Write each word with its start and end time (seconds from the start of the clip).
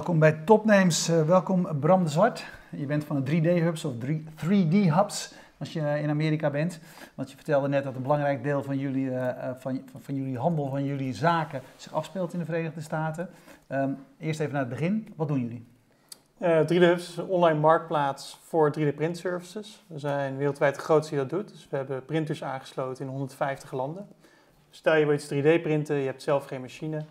Welkom 0.00 0.18
bij 0.18 0.32
Topnames. 0.44 1.08
Uh, 1.08 1.22
welkom 1.22 1.80
Bram 1.80 2.04
de 2.04 2.10
Zwart. 2.10 2.44
Je 2.70 2.86
bent 2.86 3.04
van 3.04 3.24
de 3.24 3.30
3D-hubs 3.30 3.84
of 3.84 3.92
3D-hubs 4.44 5.34
als 5.58 5.72
je 5.72 5.80
in 5.80 6.08
Amerika 6.08 6.50
bent. 6.50 6.80
Want 7.14 7.30
je 7.30 7.36
vertelde 7.36 7.68
net 7.68 7.84
dat 7.84 7.94
een 7.94 8.02
belangrijk 8.02 8.42
deel 8.42 8.62
van 8.62 8.78
jullie, 8.78 9.04
uh, 9.04 9.28
van, 9.58 9.82
van, 10.00 10.14
jullie 10.14 10.38
handel, 10.38 10.68
van 10.68 10.84
jullie 10.84 11.14
zaken 11.14 11.62
zich 11.76 11.92
afspeelt 11.92 12.32
in 12.32 12.38
de 12.38 12.44
Verenigde 12.44 12.80
Staten. 12.80 13.28
Um, 13.68 13.96
eerst 14.18 14.40
even 14.40 14.52
naar 14.52 14.62
het 14.62 14.70
begin. 14.70 15.12
Wat 15.16 15.28
doen 15.28 15.40
jullie? 15.40 15.66
Uh, 16.38 16.60
3D-hubs 16.60 17.08
is 17.08 17.16
een 17.16 17.26
online 17.26 17.58
marktplaats 17.58 18.40
voor 18.42 18.74
3D-print 18.78 19.16
services. 19.16 19.84
We 19.86 19.98
zijn 19.98 20.36
wereldwijd 20.36 20.74
de 20.74 20.80
grootste 20.80 21.14
die 21.14 21.26
dat 21.26 21.38
doet. 21.38 21.48
Dus 21.48 21.66
we 21.70 21.76
hebben 21.76 22.04
printers 22.04 22.44
aangesloten 22.44 23.04
in 23.04 23.10
150 23.10 23.72
landen. 23.72 24.06
Stel 24.70 24.96
je 24.96 25.04
wil 25.06 25.14
iets 25.14 25.34
3D 25.34 25.62
printen, 25.62 25.96
je 25.96 26.06
hebt 26.06 26.22
zelf 26.22 26.44
geen 26.44 26.60
machine 26.60 27.04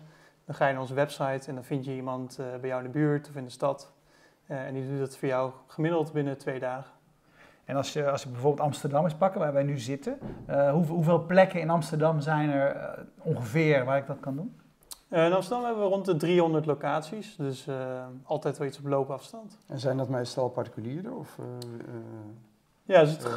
dan 0.50 0.58
ga 0.58 0.66
je 0.66 0.72
naar 0.72 0.82
onze 0.82 0.94
website 0.94 1.48
en 1.48 1.54
dan 1.54 1.64
vind 1.64 1.84
je 1.84 1.94
iemand 1.94 2.38
uh, 2.40 2.46
bij 2.60 2.68
jou 2.68 2.84
in 2.84 2.92
de 2.92 2.98
buurt 2.98 3.28
of 3.28 3.36
in 3.36 3.44
de 3.44 3.50
stad. 3.50 3.92
Uh, 4.46 4.66
en 4.66 4.74
die 4.74 4.88
doet 4.88 4.98
dat 4.98 5.16
voor 5.16 5.28
jou 5.28 5.52
gemiddeld 5.66 6.12
binnen 6.12 6.38
twee 6.38 6.58
dagen. 6.58 6.92
En 7.64 7.76
als 7.76 7.92
je, 7.92 8.10
als 8.10 8.22
je 8.22 8.28
bijvoorbeeld 8.28 8.66
Amsterdam 8.66 9.04
eens 9.04 9.14
pakken, 9.14 9.40
waar 9.40 9.52
wij 9.52 9.62
nu 9.62 9.78
zitten, 9.78 10.18
uh, 10.48 10.70
hoe, 10.70 10.86
hoeveel 10.86 11.26
plekken 11.26 11.60
in 11.60 11.70
Amsterdam 11.70 12.20
zijn 12.20 12.50
er 12.50 12.98
ongeveer 13.18 13.84
waar 13.84 13.98
ik 13.98 14.06
dat 14.06 14.20
kan 14.20 14.36
doen? 14.36 14.60
in 15.08 15.32
Amsterdam 15.32 15.64
hebben 15.64 15.82
we 15.82 15.88
rond 15.88 16.04
de 16.04 16.16
300 16.16 16.66
locaties, 16.66 17.36
dus 17.36 17.68
altijd 18.24 18.58
wel 18.58 18.66
iets 18.66 18.78
op 18.78 18.86
loopafstand. 18.86 19.58
En 19.68 19.78
zijn 19.78 19.96
dat 19.96 20.08
meestal 20.08 20.48
particulieren 20.48 21.16
of... 21.16 21.38
ja, 22.82 23.00
is 23.00 23.10
het... 23.10 23.28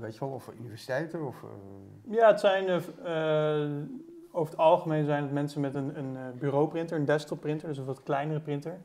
weet 0.00 0.14
je 0.14 0.20
wel, 0.20 0.28
of 0.28 0.50
universiteiten? 0.58 1.26
Of, 1.26 1.44
Ja, 2.04 2.26
het 2.26 2.40
zijn 2.40 2.82
over 4.32 4.52
het 4.52 4.60
algemeen 4.60 5.04
zijn 5.04 5.22
het 5.22 5.32
mensen 5.32 5.60
met 5.60 5.74
een, 5.74 5.98
een 5.98 6.16
eh, 6.16 6.22
bureauprinter, 6.38 6.98
een 6.98 7.04
desktopprinter, 7.04 7.68
dus 7.68 7.78
een 7.78 7.84
wat 7.84 8.02
kleinere 8.02 8.40
printer. 8.40 8.78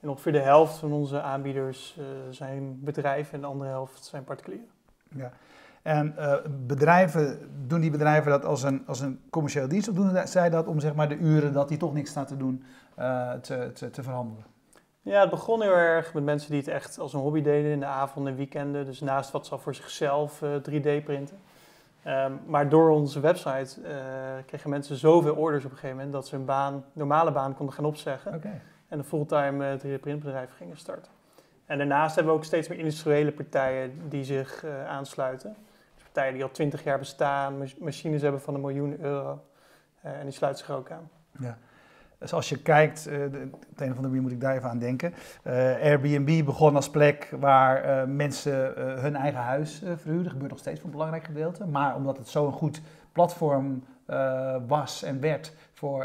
En 0.00 0.08
ongeveer 0.08 0.32
de 0.32 0.40
helft 0.40 0.76
van 0.76 0.92
onze 0.92 1.20
aanbieders 1.20 1.96
uh, 1.98 2.04
zijn 2.30 2.84
bedrijven 2.84 3.34
en 3.34 3.40
de 3.40 3.46
andere 3.46 3.70
helft 3.70 4.04
zijn 4.04 4.24
particulieren. 4.24 4.68
Ja. 5.14 5.32
En 5.82 6.14
uh, 6.18 6.34
bedrijven, 6.66 7.38
doen 7.66 7.80
die 7.80 7.90
bedrijven 7.90 8.30
dat 8.30 8.44
als 8.44 8.62
een, 8.62 8.86
als 8.86 9.00
een 9.00 9.20
commerciële 9.30 9.66
dienst 9.66 9.88
of 9.88 9.94
doen 9.94 10.26
zij 10.26 10.50
dat 10.50 10.66
om 10.66 10.80
zeg 10.80 10.94
maar, 10.94 11.08
de 11.08 11.16
uren 11.16 11.52
dat 11.52 11.68
die 11.68 11.78
toch 11.78 11.92
niks 11.92 12.10
staat 12.10 12.28
te 12.28 12.36
doen 12.36 12.64
uh, 12.98 13.32
te, 13.32 13.70
te, 13.74 13.90
te, 13.90 14.02
verhandelen? 14.02 14.44
Ja, 15.02 15.20
het 15.20 15.30
begon 15.30 15.62
heel 15.62 15.76
erg 15.76 16.14
met 16.14 16.24
mensen 16.24 16.50
die 16.50 16.60
het 16.60 16.68
echt 16.68 16.98
als 16.98 17.12
een 17.12 17.20
hobby 17.20 17.42
deden 17.42 17.70
in 17.70 17.80
de 17.80 17.86
avonden 17.86 18.32
en 18.32 18.38
weekenden. 18.38 18.84
Dus 18.84 19.00
naast 19.00 19.30
wat 19.30 19.46
ze 19.46 19.52
al 19.52 19.58
voor 19.58 19.74
zichzelf 19.74 20.42
3D 20.44 21.04
printen. 21.04 21.36
Um, 22.06 22.40
maar 22.46 22.68
door 22.68 22.90
onze 22.90 23.20
website 23.20 23.80
uh, 23.80 23.88
kregen 24.46 24.70
mensen 24.70 24.96
zoveel 24.96 25.34
orders 25.34 25.64
op 25.64 25.70
een 25.70 25.76
gegeven 25.76 25.96
moment 25.96 26.14
dat 26.14 26.26
ze 26.26 26.34
hun 26.34 26.44
baan, 26.44 26.84
normale 26.92 27.32
baan 27.32 27.54
konden 27.54 27.74
gaan 27.74 27.84
opzeggen. 27.84 28.34
Okay. 28.34 28.60
En 28.88 28.98
een 28.98 29.04
fulltime 29.04 29.78
uh, 29.84 29.98
3D-printbedrijf 29.98 30.50
gingen 30.56 30.76
starten. 30.76 31.12
En 31.66 31.78
daarnaast 31.78 32.14
hebben 32.14 32.32
we 32.32 32.38
ook 32.38 32.44
steeds 32.44 32.68
meer 32.68 32.78
industriële 32.78 33.32
partijen 33.32 34.08
die 34.08 34.24
zich 34.24 34.64
uh, 34.64 34.86
aansluiten. 34.86 35.56
Dus 35.94 36.02
partijen 36.02 36.32
die 36.32 36.42
al 36.42 36.50
twintig 36.50 36.84
jaar 36.84 36.98
bestaan, 36.98 37.68
machines 37.78 38.22
hebben 38.22 38.40
van 38.40 38.54
een 38.54 38.60
miljoen 38.60 39.00
euro. 39.00 39.44
en 40.00 40.22
die 40.22 40.32
sluiten 40.32 40.66
zich 40.66 40.76
ook 40.76 40.90
aan. 40.90 41.10
Ja. 41.38 41.58
Dus 42.18 42.32
als 42.32 42.48
je 42.48 42.62
kijkt, 42.62 43.08
uh, 43.08 43.14
de, 43.14 43.48
op 43.52 43.80
een 43.80 43.90
of 43.90 43.96
andere 43.96 44.00
manier 44.00 44.22
moet 44.22 44.32
ik 44.32 44.40
daar 44.40 44.56
even 44.56 44.70
aan 44.70 44.78
denken. 44.78 45.14
Uh, 45.46 45.52
Airbnb 45.54 46.44
begon 46.44 46.76
als 46.76 46.90
plek 46.90 47.34
waar 47.40 47.84
uh, 47.84 48.14
mensen 48.14 48.72
hun 49.00 49.16
eigen 49.16 49.40
huis 49.40 49.78
verhuurden. 49.78 50.22
Dat 50.22 50.32
gebeurt 50.32 50.50
nog 50.50 50.58
steeds 50.58 50.76
voor 50.76 50.86
een 50.88 50.94
belangrijk 50.94 51.24
gedeelte. 51.24 51.66
Maar 51.66 51.96
omdat 51.96 52.18
het 52.18 52.28
zo'n 52.28 52.52
goed 52.52 52.80
platform 53.12 53.84
was 54.66 55.02
en 55.02 55.20
werd 55.20 55.54
voor 55.72 56.04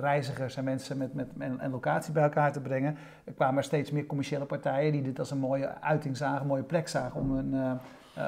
reizigers 0.00 0.56
en 0.56 0.64
mensen 0.64 0.98
met, 0.98 1.14
met, 1.14 1.28
en, 1.38 1.70
locatie 1.70 2.12
bij 2.12 2.22
elkaar 2.22 2.52
te 2.52 2.60
brengen, 2.60 2.96
kwamen 3.34 3.56
er 3.56 3.64
steeds 3.64 3.90
meer 3.90 4.06
commerciële 4.06 4.44
partijen 4.44 4.92
die 4.92 5.02
dit 5.02 5.18
als 5.18 5.30
een 5.30 5.38
mooie 5.38 5.80
uiting 5.80 6.16
zagen, 6.16 6.40
een 6.40 6.46
mooie 6.46 6.62
plek 6.62 6.88
zagen 6.88 7.20
om 7.20 7.32
hun, 7.32 7.80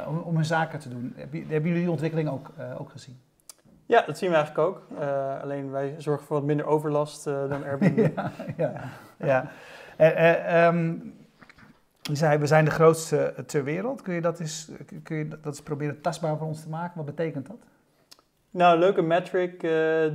om, 0.09 0.19
om 0.19 0.35
hun 0.35 0.45
zaken 0.45 0.79
te 0.79 0.89
doen. 0.89 1.15
Hebben 1.17 1.49
jullie 1.49 1.73
die 1.75 1.91
ontwikkeling 1.91 2.29
ook, 2.29 2.53
ook 2.79 2.91
gezien? 2.91 3.21
Ja, 3.93 4.03
dat 4.07 4.19
zien 4.19 4.31
we 4.31 4.37
eigenlijk 4.37 4.69
ook. 4.69 4.83
Uh, 5.01 5.43
alleen 5.43 5.71
wij 5.71 5.95
zorgen 5.99 6.27
voor 6.27 6.37
wat 6.37 6.47
minder 6.47 6.67
overlast 6.67 7.27
uh, 7.27 7.49
dan 7.49 7.65
Airbnb. 7.65 7.99
ja, 8.17 8.33
ja, 8.57 8.91
ja. 9.19 9.51
Uh, 9.99 10.67
um, 10.67 11.15
je 12.03 12.17
zei, 12.17 12.39
we 12.39 12.47
zijn 12.47 12.65
de 12.65 12.71
grootste 12.71 13.35
ter 13.47 13.65
wereld. 13.65 14.03
Kun 14.03 14.15
je 14.15 14.21
dat 14.21 14.41
eens, 14.41 14.71
kun 15.03 15.17
je 15.17 15.29
dat 15.29 15.39
eens 15.45 15.63
proberen 15.63 16.01
tastbaar 16.01 16.37
voor 16.37 16.47
ons 16.47 16.63
te 16.63 16.69
maken? 16.69 16.97
Wat 16.97 17.05
betekent 17.05 17.47
dat? 17.47 17.57
Nou, 18.51 18.75
een 18.75 18.81
leuke 18.81 19.03
metric 19.03 19.61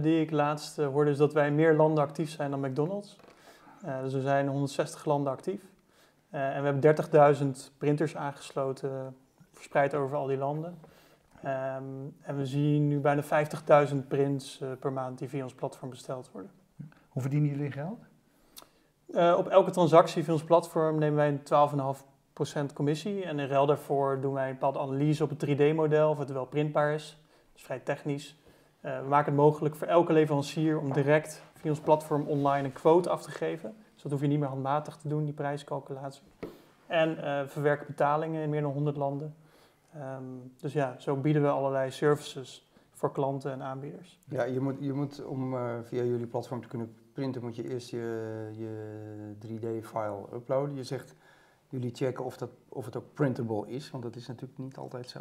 die 0.02 0.22
ik 0.22 0.32
laatst 0.32 0.78
hoorde 0.78 1.12
is 1.12 1.18
dat 1.18 1.34
wij 1.34 1.48
in 1.48 1.56
meer 1.56 1.74
landen 1.74 2.04
actief 2.04 2.30
zijn 2.30 2.52
dan 2.52 2.60
McDonald's. 2.60 3.18
dus 4.04 4.14
we 4.14 4.22
zijn 4.22 4.46
in 4.46 4.52
160 4.52 5.06
landen 5.06 5.32
actief. 5.32 5.62
en 6.30 6.62
we 6.62 6.70
hebben 6.70 6.96
30.000 7.38 7.78
printers 7.78 8.16
aangesloten, 8.16 9.16
verspreid 9.54 9.96
over 9.96 10.18
al 10.18 10.28
die 10.28 10.38
landen. 10.38 10.78
Um, 11.46 12.16
en 12.22 12.38
we 12.38 12.46
zien 12.46 12.88
nu 12.88 13.00
bijna 13.00 13.24
50.000 13.90 13.96
prints 14.08 14.60
uh, 14.62 14.70
per 14.80 14.94
maand 14.94 15.18
die 15.18 15.30
via 15.30 15.44
ons 15.44 15.54
platform 15.54 15.90
besteld 15.90 16.30
worden. 16.32 16.52
Hoe 17.10 17.22
verdienen 17.22 17.50
jullie 17.50 17.72
geld? 17.72 18.00
Uh, 19.08 19.36
op 19.38 19.48
elke 19.48 19.72
transactie 19.72 20.24
via 20.24 20.34
ons 20.34 20.44
platform 20.44 20.98
nemen 20.98 21.16
wij 21.16 21.28
een 21.28 22.66
12,5% 22.70 22.74
commissie. 22.74 23.24
En 23.24 23.40
in 23.40 23.48
ruil 23.48 23.66
daarvoor 23.66 24.22
doen 24.22 24.34
wij 24.34 24.48
een 24.48 24.54
bepaalde 24.54 24.80
analyse 24.80 25.24
op 25.24 25.30
het 25.30 25.46
3D-model, 25.46 26.10
of 26.10 26.18
het 26.18 26.32
wel 26.32 26.46
printbaar 26.46 26.94
is. 26.94 27.18
Dat 27.22 27.56
is 27.56 27.64
vrij 27.64 27.80
technisch. 27.80 28.38
Uh, 28.82 29.00
we 29.02 29.08
maken 29.08 29.32
het 29.32 29.42
mogelijk 29.42 29.76
voor 29.76 29.88
elke 29.88 30.14
leverancier 30.14 30.80
om 30.80 30.94
direct 30.94 31.44
via 31.54 31.70
ons 31.70 31.80
platform 31.80 32.28
online 32.28 32.68
een 32.68 32.74
quote 32.74 33.10
af 33.10 33.22
te 33.22 33.32
geven. 33.32 33.76
Dus 33.94 34.02
dat 34.02 34.12
hoef 34.12 34.22
je 34.22 34.28
niet 34.28 34.40
meer 34.40 34.48
handmatig 34.48 34.98
te 34.98 35.08
doen, 35.08 35.26
die 35.26 35.34
prijscalculatie. 35.34 36.24
En 36.88 37.18
verwerken 37.50 37.88
betalingen 37.88 38.42
in 38.42 38.50
meer 38.50 38.62
dan 38.62 38.72
100 38.72 38.98
landen. 38.98 39.36
Um, 39.96 40.52
dus 40.58 40.74
ja, 40.74 41.00
zo 41.00 41.16
bieden 41.16 41.42
we 41.42 41.50
allerlei 41.50 41.92
services 41.92 42.72
voor 42.92 43.12
klanten 43.12 43.52
en 43.52 43.64
aanbieders. 43.64 44.20
Ja, 44.26 44.44
je 44.44 44.60
moet, 44.60 44.76
je 44.80 44.94
moet 44.94 45.26
om 45.26 45.54
uh, 45.54 45.74
via 45.84 46.04
jullie 46.04 46.28
platform 46.28 46.62
te 46.62 46.68
kunnen 46.68 46.96
printen, 47.14 47.42
moet 47.42 47.56
je 47.56 47.70
eerst 47.70 47.90
je, 47.90 48.50
je 48.54 49.34
3D-file 49.48 50.26
uploaden. 50.34 50.76
Je 50.76 50.84
zegt, 50.84 51.16
jullie 51.70 51.96
checken 51.96 52.26
of, 52.26 52.38
dat, 52.38 52.50
of 52.70 52.86
het 52.86 52.96
ook 52.96 53.14
printable 53.14 53.70
is, 53.70 53.92
want 53.92 54.04
dat 54.04 54.16
is 54.16 54.28
natuurlijk 54.28 54.60
niet 54.60 54.78
altijd 54.78 55.10
zo. 55.10 55.20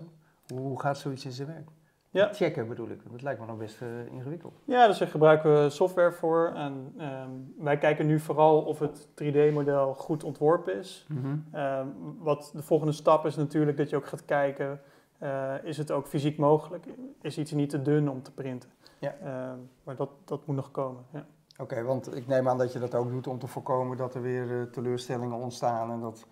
Hoe 0.55 0.81
gaat 0.81 0.99
zoiets 0.99 1.25
in 1.25 1.33
zijn 1.33 1.49
werk? 1.49 1.69
Ja. 2.17 2.33
Checken 2.33 2.69
bedoel 2.69 2.89
ik. 2.89 3.01
Dat 3.11 3.23
lijkt 3.23 3.41
me 3.41 3.47
nog 3.47 3.57
best 3.57 3.81
uh, 3.81 3.89
ingewikkeld. 4.13 4.61
Ja, 4.65 4.87
dus 4.87 4.99
daar 4.99 5.09
gebruiken 5.09 5.63
we 5.63 5.71
software 5.71 6.13
voor. 6.13 6.53
En 6.55 6.95
um, 7.01 7.55
wij 7.59 7.79
kijken 7.79 8.07
nu 8.07 8.21
vooral 8.21 8.63
of 8.63 8.79
het 8.79 9.09
3D-model 9.23 9.95
goed 9.95 10.25
ontworpen 10.25 10.79
is. 10.79 11.07
Mm 11.09 11.23
-hmm. 11.23 11.61
um, 11.61 12.17
wat 12.19 12.51
de 12.55 12.63
volgende 12.63 12.93
stap 12.93 13.27
is 13.27 13.37
natuurlijk 13.37 13.77
dat 13.77 13.91
je 13.91 13.97
ook 13.97 14.07
gaat 14.07 14.25
kijken, 14.25 14.81
uh, 15.23 15.55
is 15.63 15.79
het 15.79 15.91
ook 15.91 16.07
fysiek 16.07 16.39
mogelijk? 16.39 16.87
Is 17.23 17.39
iets 17.39 17.53
niet 17.53 17.71
te 17.71 17.83
dun 17.83 18.11
om 18.11 18.23
te 18.23 18.33
printen? 18.33 18.71
Ja. 18.99 19.15
Um, 19.53 19.71
maar 19.85 19.97
dat, 19.97 20.11
dat 20.25 20.47
moet 20.47 20.57
nog 20.57 20.71
komen. 20.71 21.05
Ja. 21.13 21.27
Oké, 21.53 21.63
okay, 21.63 21.85
want 21.85 22.17
ik 22.17 22.27
neem 22.27 22.49
aan 22.49 22.59
dat 22.59 22.73
je 22.73 22.79
dat 22.79 22.95
ook 22.95 23.11
doet 23.11 23.27
om 23.27 23.39
te 23.39 23.47
voorkomen 23.47 23.97
dat 23.97 24.15
er 24.15 24.23
weer 24.23 24.47
uh, 24.47 24.63
teleurstellingen 24.63 25.37
ontstaan 25.37 25.91
en 25.91 26.01
dat 26.01 26.27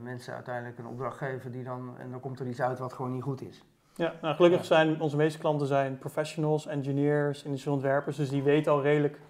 mensen 0.00 0.34
uiteindelijk 0.34 0.78
een 0.78 0.86
opdracht 0.86 1.16
geven 1.16 1.52
die 1.52 1.64
dan, 1.64 1.98
en 1.98 2.10
dan 2.10 2.20
komt 2.20 2.40
er 2.40 2.46
iets 2.46 2.60
uit 2.60 2.78
wat 2.78 2.92
gewoon 2.92 3.12
niet 3.12 3.22
goed 3.22 3.42
is. 3.42 3.64
Ja, 3.94 4.14
nou, 4.22 4.34
gelukkig 4.34 4.64
zijn 4.64 5.00
onze 5.00 5.16
meeste 5.16 5.38
klanten 5.38 5.66
zijn 5.66 5.98
professionals, 5.98 6.66
engineers, 6.66 7.42
industriële 7.42 7.76
ontwerpers, 7.76 8.16
dus 8.16 8.28
die 8.28 8.42
weten 8.42 8.72
al 8.72 8.82
redelijk 8.82 9.20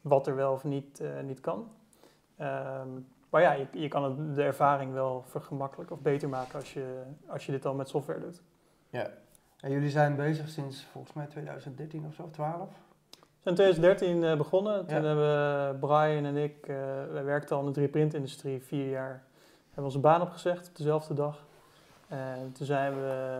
wat 0.00 0.26
er 0.26 0.36
wel 0.36 0.52
of 0.52 0.64
niet, 0.64 1.00
uh, 1.00 1.08
niet 1.20 1.40
kan. 1.40 1.68
Um, 2.40 3.06
maar 3.30 3.42
ja, 3.42 3.52
je, 3.52 3.66
je 3.72 3.88
kan 3.88 4.04
het, 4.04 4.34
de 4.34 4.42
ervaring 4.42 4.92
wel 4.92 5.24
vergemakkelijken 5.26 5.96
of 5.96 6.02
beter 6.02 6.28
maken 6.28 6.54
als 6.54 6.72
je, 6.72 7.02
als 7.26 7.46
je 7.46 7.52
dit 7.52 7.66
al 7.66 7.74
met 7.74 7.88
software 7.88 8.20
doet. 8.20 8.42
Ja, 8.90 9.10
en 9.60 9.70
jullie 9.70 9.90
zijn 9.90 10.16
bezig 10.16 10.48
sinds 10.48 10.84
volgens 10.84 11.12
mij 11.12 11.26
2013 11.26 12.06
of 12.06 12.14
zo, 12.14 12.30
12? 12.30 12.68
We 13.20 13.56
zijn 13.56 13.56
in 13.56 13.74
2013 13.74 14.22
uh, 14.22 14.36
begonnen. 14.36 14.86
Toen 14.86 15.02
ja. 15.02 15.04
hebben 15.04 15.78
Brian 15.78 16.24
en 16.24 16.36
ik, 16.36 16.68
uh, 16.68 16.76
wij 17.10 17.24
werkten 17.24 17.56
al 17.56 17.66
in 17.66 17.72
de 17.72 17.88
3D-printindustrie 17.88 18.62
vier 18.62 18.88
jaar, 18.88 19.22
hebben 19.66 19.84
onze 19.84 19.98
baan 19.98 20.22
opgezegd 20.22 20.68
op 20.68 20.76
dezelfde 20.76 21.14
dag. 21.14 21.44
En 22.08 22.52
toen 22.52 22.66
zijn 22.66 22.94
we 22.94 23.38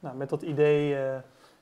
nou, 0.00 0.16
met 0.16 0.28
dat 0.28 0.42
idee 0.42 0.94
uh, 0.94 1.16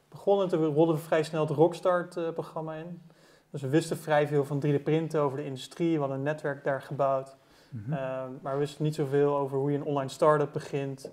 begonnen. 0.09 0.49
Toen 0.49 0.65
rolden 0.65 0.95
we 0.95 1.01
vrij 1.01 1.23
snel 1.23 1.47
het 1.47 1.57
Rockstart-programma 1.57 2.75
in. 2.75 3.03
Dus 3.51 3.63
we 3.63 3.69
wisten 3.69 3.97
vrij 3.97 4.29
veel 4.29 4.45
van 4.45 4.63
3D-printen 4.67 5.21
over 5.21 5.37
de 5.37 5.45
industrie. 5.45 5.93
We 5.93 5.99
hadden 5.99 6.17
een 6.17 6.23
netwerk 6.23 6.65
daar 6.65 6.83
gebouwd. 6.83 7.37
Mm 7.69 7.83
-hmm. 7.85 7.93
uh, 7.93 8.25
maar 8.43 8.53
we 8.53 8.59
wisten 8.59 8.85
niet 8.85 8.95
zoveel 8.95 9.37
over 9.37 9.59
hoe 9.59 9.71
je 9.71 9.79
een 9.79 9.85
online 9.85 10.11
start-up 10.11 10.53
begint. 10.53 11.11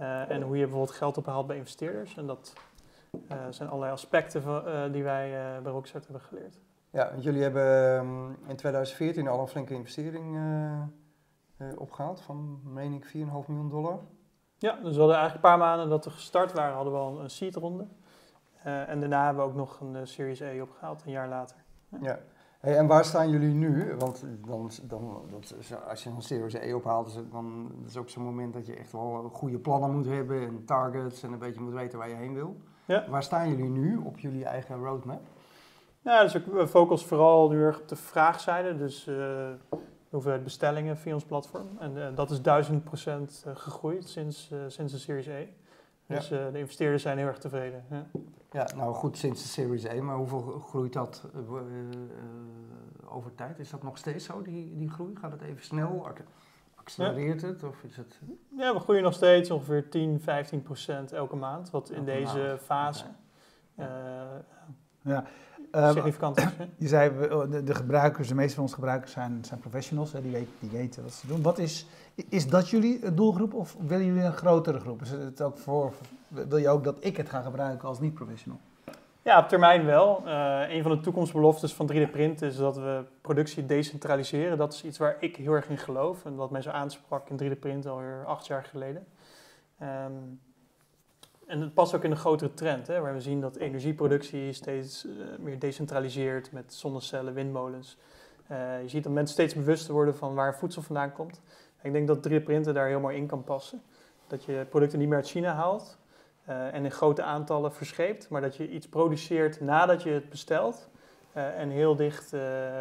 Uh, 0.00 0.30
en 0.30 0.42
hoe 0.42 0.56
je 0.56 0.62
bijvoorbeeld 0.62 0.96
geld 0.96 1.18
ophaalt 1.18 1.46
bij 1.46 1.56
investeerders. 1.56 2.16
En 2.16 2.26
dat 2.26 2.52
zijn 3.50 3.68
allerlei 3.68 3.92
aspecten 3.92 4.42
van, 4.42 4.62
die 4.92 5.02
wij 5.02 5.30
bij 5.62 5.72
Rockstart 5.72 6.04
hebben 6.04 6.22
geleerd. 6.22 6.58
Ja, 6.90 7.10
want 7.10 7.22
jullie 7.22 7.42
hebben 7.42 7.98
um, 7.98 8.36
in 8.46 8.56
2014 8.56 9.28
al 9.28 9.40
een 9.40 9.48
flinke 9.48 9.74
investering 9.74 10.38
opgehaald 11.76 12.20
van, 12.20 12.60
meen 12.64 12.92
ik, 12.92 13.06
4,5 13.06 13.12
miljoen 13.12 13.68
dollar. 13.68 14.00
Ja, 14.58 14.72
dus 14.82 14.94
we 14.94 14.98
hadden 14.98 15.16
eigenlijk 15.16 15.34
een 15.34 15.50
paar 15.50 15.58
maanden 15.58 15.88
dat 15.88 16.04
we 16.04 16.10
gestart 16.10 16.52
waren, 16.52 16.74
hadden 16.74 16.92
we 16.92 16.98
al 16.98 17.20
een 17.20 17.30
seed 17.30 17.54
ronde. 17.54 17.86
Uh, 18.66 18.88
en 18.88 19.00
daarna 19.00 19.24
hebben 19.24 19.44
we 19.44 19.50
ook 19.50 19.56
nog 19.56 19.80
een 19.80 19.94
uh, 19.94 20.00
Series 20.04 20.42
A 20.42 20.62
opgehaald, 20.62 21.02
een 21.04 21.10
jaar 21.10 21.28
later. 21.28 21.56
Ja. 21.88 21.98
ja. 22.02 22.18
Hey, 22.60 22.76
en 22.76 22.86
waar 22.86 23.04
staan 23.04 23.30
jullie 23.30 23.54
nu? 23.54 23.94
Want 23.98 24.24
dan, 24.46 24.70
dan, 24.82 25.22
dat, 25.30 25.54
als 25.88 26.04
je 26.04 26.10
een 26.10 26.22
Series 26.22 26.54
E 26.54 26.72
ophaalt, 26.72 27.06
is 27.06 27.14
het 27.14 27.32
dan 27.32 27.72
dat 27.78 27.88
is 27.88 27.96
ook 27.96 28.08
zo'n 28.08 28.22
moment 28.22 28.52
dat 28.52 28.66
je 28.66 28.76
echt 28.76 28.92
wel 28.92 29.30
goede 29.32 29.58
plannen 29.58 29.90
moet 29.90 30.06
hebben 30.06 30.46
en 30.46 30.64
targets 30.64 31.22
en 31.22 31.32
een 31.32 31.38
beetje 31.38 31.60
moet 31.60 31.72
weten 31.72 31.98
waar 31.98 32.08
je 32.08 32.14
heen 32.14 32.34
wil. 32.34 32.56
Ja. 32.84 33.04
Waar 33.08 33.22
staan 33.22 33.50
jullie 33.50 33.70
nu 33.70 33.96
op 33.96 34.18
jullie 34.18 34.44
eigen 34.44 34.76
roadmap? 34.76 35.20
Ja, 36.00 36.22
dus 36.22 36.32
we 36.32 36.68
focussen 36.68 37.08
vooral 37.08 37.48
nu 37.48 37.62
erg 37.62 37.80
op 37.80 37.88
de 37.88 37.96
vraagzijde. 37.96 38.76
Dus 38.76 39.06
uh, 39.06 39.48
hoeveelheid 40.10 40.44
bestellingen 40.44 40.96
via 40.96 41.14
ons 41.14 41.24
platform. 41.24 41.68
En 41.78 41.96
uh, 41.96 42.06
dat 42.14 42.30
is 42.30 42.38
1000% 42.38 42.42
gegroeid 43.54 44.08
sinds, 44.08 44.50
uh, 44.52 44.58
sinds 44.66 44.92
de 44.92 44.98
Series 44.98 45.26
E. 45.26 45.48
Dus 46.06 46.28
de 46.28 46.50
investeerders 46.52 47.02
zijn 47.02 47.18
heel 47.18 47.26
erg 47.26 47.38
tevreden. 47.38 47.84
Ja. 47.90 48.06
ja. 48.50 48.68
nou 48.76 48.94
goed, 48.94 49.18
sinds 49.18 49.42
de 49.42 49.48
Series 49.48 49.84
E, 49.84 50.00
maar 50.00 50.16
hoeveel 50.16 50.40
groeit 50.40 50.92
dat 50.92 51.24
over 53.08 53.34
tijd? 53.34 53.58
Is 53.58 53.70
dat 53.70 53.82
nog 53.82 53.98
steeds 53.98 54.24
zo, 54.24 54.42
die, 54.42 54.76
die 54.76 54.90
groei? 54.90 55.16
Gaat 55.16 55.32
het 55.32 55.42
even 55.42 55.64
snel? 55.64 56.08
Accelereert 56.74 57.40
ja. 57.40 57.46
het? 57.46 57.62
Of 57.62 57.82
is 57.82 57.96
het... 57.96 58.20
Ja, 58.56 58.72
we 58.72 58.80
groeien 58.80 59.02
nog 59.02 59.14
steeds 59.14 59.50
ongeveer 59.50 59.88
10, 59.88 60.20
15% 60.20 60.24
elke 61.12 61.36
maand. 61.36 61.70
Wat 61.70 61.90
in 61.90 61.96
Elke 61.96 62.10
deze 62.10 62.38
maand, 62.38 62.60
fase. 62.60 63.04
Ja. 65.02 65.24
Ehm, 65.70 65.92
significant 65.92 66.36
is. 66.38 66.44
Je 66.78 66.88
zei, 66.88 67.32
oh, 67.32 67.50
de, 67.50 67.62
de 67.62 67.74
gebruikers, 67.74 68.28
de 68.28 68.34
meeste 68.34 68.54
van 68.54 68.62
onze 68.62 68.74
gebruikers 68.74 69.12
zijn, 69.12 69.44
zijn 69.44 69.60
professionals, 69.60 70.12
hè, 70.12 70.22
die, 70.22 70.32
weten, 70.32 70.52
die 70.58 70.70
weten 70.70 71.02
wat 71.02 71.12
ze 71.12 71.26
doen. 71.26 71.42
Wat 71.42 71.58
is, 71.58 71.86
is 72.28 72.48
dat 72.48 72.68
jullie 72.68 73.14
doelgroep 73.14 73.54
of 73.54 73.76
willen 73.86 74.06
jullie 74.06 74.22
een 74.22 74.32
grotere 74.32 74.80
groep? 74.80 75.02
Is 75.02 75.10
het 75.10 75.42
ook 75.42 75.58
voor, 75.58 75.92
wil 76.28 76.56
je 76.56 76.68
ook 76.68 76.84
dat 76.84 76.96
ik 77.00 77.16
het 77.16 77.28
ga 77.28 77.40
gebruiken 77.40 77.88
als 77.88 78.00
niet-professional? 78.00 78.58
Ja, 79.26 79.38
op 79.38 79.48
termijn 79.48 79.84
wel. 79.84 80.22
Eh, 80.26 80.62
een 80.68 80.82
van 80.82 80.90
de 80.90 81.00
toekomstbeloftes 81.00 81.74
van 81.74 81.90
3D-print 81.92 82.42
is 82.42 82.56
dat 82.56 82.76
we 82.76 83.04
productie 83.20 83.66
decentraliseren. 83.66 84.58
Dat 84.58 84.72
is 84.72 84.84
iets 84.84 84.98
waar 84.98 85.16
ik 85.20 85.36
heel 85.36 85.52
erg 85.52 85.68
in 85.68 85.78
geloof 85.78 86.24
en 86.24 86.34
wat 86.34 86.50
mij 86.50 86.62
zo 86.62 86.70
aansprak 86.70 87.28
in 87.28 87.36
3D-print 87.36 87.86
alweer 87.86 88.24
acht 88.26 88.46
jaar 88.46 88.64
geleden. 88.64 89.06
Ehm, 89.78 90.12
en 91.46 91.60
het 91.60 91.74
past 91.74 91.94
ook 91.94 92.04
in 92.04 92.10
de 92.10 92.16
grotere 92.16 92.54
trend, 92.54 92.86
hè, 92.86 93.00
waar 93.00 93.14
we 93.14 93.20
zien 93.20 93.40
dat 93.40 93.56
energieproductie 93.56 94.52
steeds 94.52 95.06
eh, 95.06 95.10
meer 95.38 95.58
decentraliseert 95.58 96.52
met 96.52 96.74
zonnecellen, 96.74 97.34
windmolens. 97.34 97.98
Eh, 98.46 98.82
je 98.82 98.88
ziet 98.88 99.04
dat 99.04 99.12
mensen 99.12 99.34
steeds 99.34 99.54
bewuster 99.54 99.92
worden 99.92 100.16
van 100.16 100.34
waar 100.34 100.56
voedsel 100.56 100.82
vandaan 100.82 101.12
komt. 101.12 101.40
En 101.76 101.86
ik 101.86 101.92
denk 101.92 102.06
dat 102.06 102.28
3D-printen 102.28 102.74
daar 102.74 102.88
heel 102.88 103.00
mooi 103.00 103.16
in 103.16 103.26
kan 103.26 103.44
passen. 103.44 103.82
Dat 104.26 104.44
je 104.44 104.66
producten 104.68 104.98
niet 104.98 105.08
meer 105.08 105.16
uit 105.16 105.28
China 105.28 105.54
haalt, 105.54 105.98
eh, 106.44 106.74
en 106.74 106.84
in 106.84 106.90
grote 106.90 107.22
aantallen 107.22 107.72
verscheept, 107.72 108.28
maar 108.28 108.40
dat 108.40 108.56
je 108.56 108.70
iets 108.70 108.88
produceert 108.88 109.60
nadat 109.60 110.02
je 110.02 110.10
het 110.10 110.28
bestelt 110.28 110.88
en 111.32 111.70
heel 111.70 111.96
dicht 111.96 112.30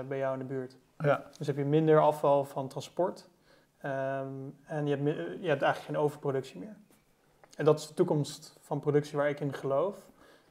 bij 0.08 0.18
jou 0.18 0.34
in 0.34 0.40
de 0.40 0.46
buurt. 0.46 0.78
Ja. 0.98 1.26
Dus 1.38 1.48
heb 1.48 1.58
je 1.58 1.66
minder 1.66 2.00
afval 2.00 2.46
van 2.46 2.68
transport 2.68 3.30
ehm, 3.78 4.28
en 4.66 4.88
je 4.88 4.96
hebt, 4.96 5.04
je 5.42 5.48
hebt 5.48 5.62
eigenlijk 5.62 5.80
geen 5.80 5.98
overproductie 5.98 6.60
meer. 6.60 6.76
En 7.56 7.66
dat 7.66 7.80
is 7.80 7.88
de 7.88 7.94
toekomst 7.94 8.58
van 8.62 8.80
productie 8.80 9.18
waar 9.18 9.30
ik 9.30 9.40
in 9.40 9.54
geloof. 9.54 9.98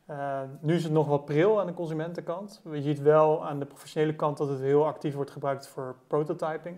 Eh, 0.07 0.41
nu 0.61 0.75
is 0.75 0.83
het 0.85 0.93
nog 0.93 1.07
wat 1.07 1.25
pril 1.25 1.61
aan 1.61 1.67
de 1.67 1.75
consumentenkant. 1.75 2.61
Je 2.73 2.83
ziet 2.83 3.01
wel 3.01 3.47
aan 3.47 3.59
de 3.59 3.67
professionele 3.67 4.15
kant 4.17 4.37
dat 4.37 4.49
het 4.49 4.61
heel 4.61 4.87
actief 4.87 5.15
wordt 5.15 5.31
gebruikt 5.31 5.67
voor 5.67 5.97
prototyping. 6.07 6.77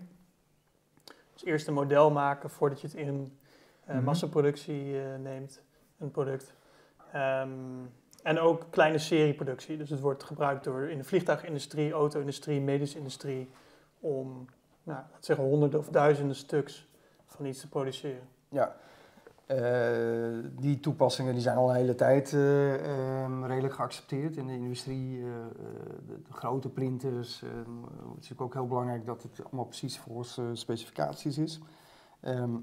Dus 1.33 1.45
eerst 1.45 1.67
een 1.67 1.75
model 1.75 2.11
maken 2.11 2.51
voordat 2.51 2.81
je 2.81 2.87
het 2.87 2.97
in 2.97 3.39
eh, 3.85 3.95
Mhm. 3.95 4.05
massaproductie 4.05 5.01
eh, 5.01 5.19
neemt, 5.19 5.63
een 5.99 6.11
product. 6.11 6.55
Ehm, 7.13 7.51
en 8.23 8.39
ook 8.41 8.63
kleine 8.71 8.99
serieproductie. 8.99 9.77
Dus 9.77 9.91
het 9.91 10.01
wordt 10.01 10.23
gebruikt 10.23 10.65
door 10.65 10.83
in 10.89 10.99
de 10.99 11.05
vliegtuigindustrie, 11.05 11.93
auto-industrie, 11.93 12.61
medische 12.61 12.99
industrie 12.99 13.51
om, 14.01 14.47
nou, 14.83 14.99
laten 14.99 15.25
zeggen, 15.25 15.45
honderden 15.45 15.81
of 15.81 15.89
duizenden 15.89 16.37
stuks 16.37 16.89
van 17.27 17.47
iets 17.47 17.61
te 17.61 17.69
produceren. 17.69 18.29
Ja, 18.49 18.77
die 20.59 20.81
toepassingen 20.81 21.33
die 21.33 21.43
zijn 21.43 21.57
al 21.57 21.69
een 21.69 21.77
hele 21.77 21.95
tijd 21.95 22.33
eh, 22.33 22.75
ehm, 23.25 23.45
redelijk 23.45 23.75
geaccepteerd 23.75 24.37
in 24.37 24.47
de 24.47 24.53
industrie. 24.53 25.21
eh, 25.21 25.27
eh, 25.27 25.47
de, 26.07 26.23
de 26.23 26.33
grote 26.33 26.69
printers. 26.69 27.43
ehm, 27.43 27.83
het 27.83 28.01
is 28.01 28.15
natuurlijk 28.15 28.41
ook 28.41 28.55
heel 28.55 28.67
belangrijk 28.67 29.07
dat 29.07 29.23
het 29.23 29.45
allemaal 29.45 29.65
precies 29.65 29.99
volgens 29.99 30.39
eh, 30.39 30.45
specificaties 30.53 31.39
is. 31.39 31.61
Ehm, 32.21 32.55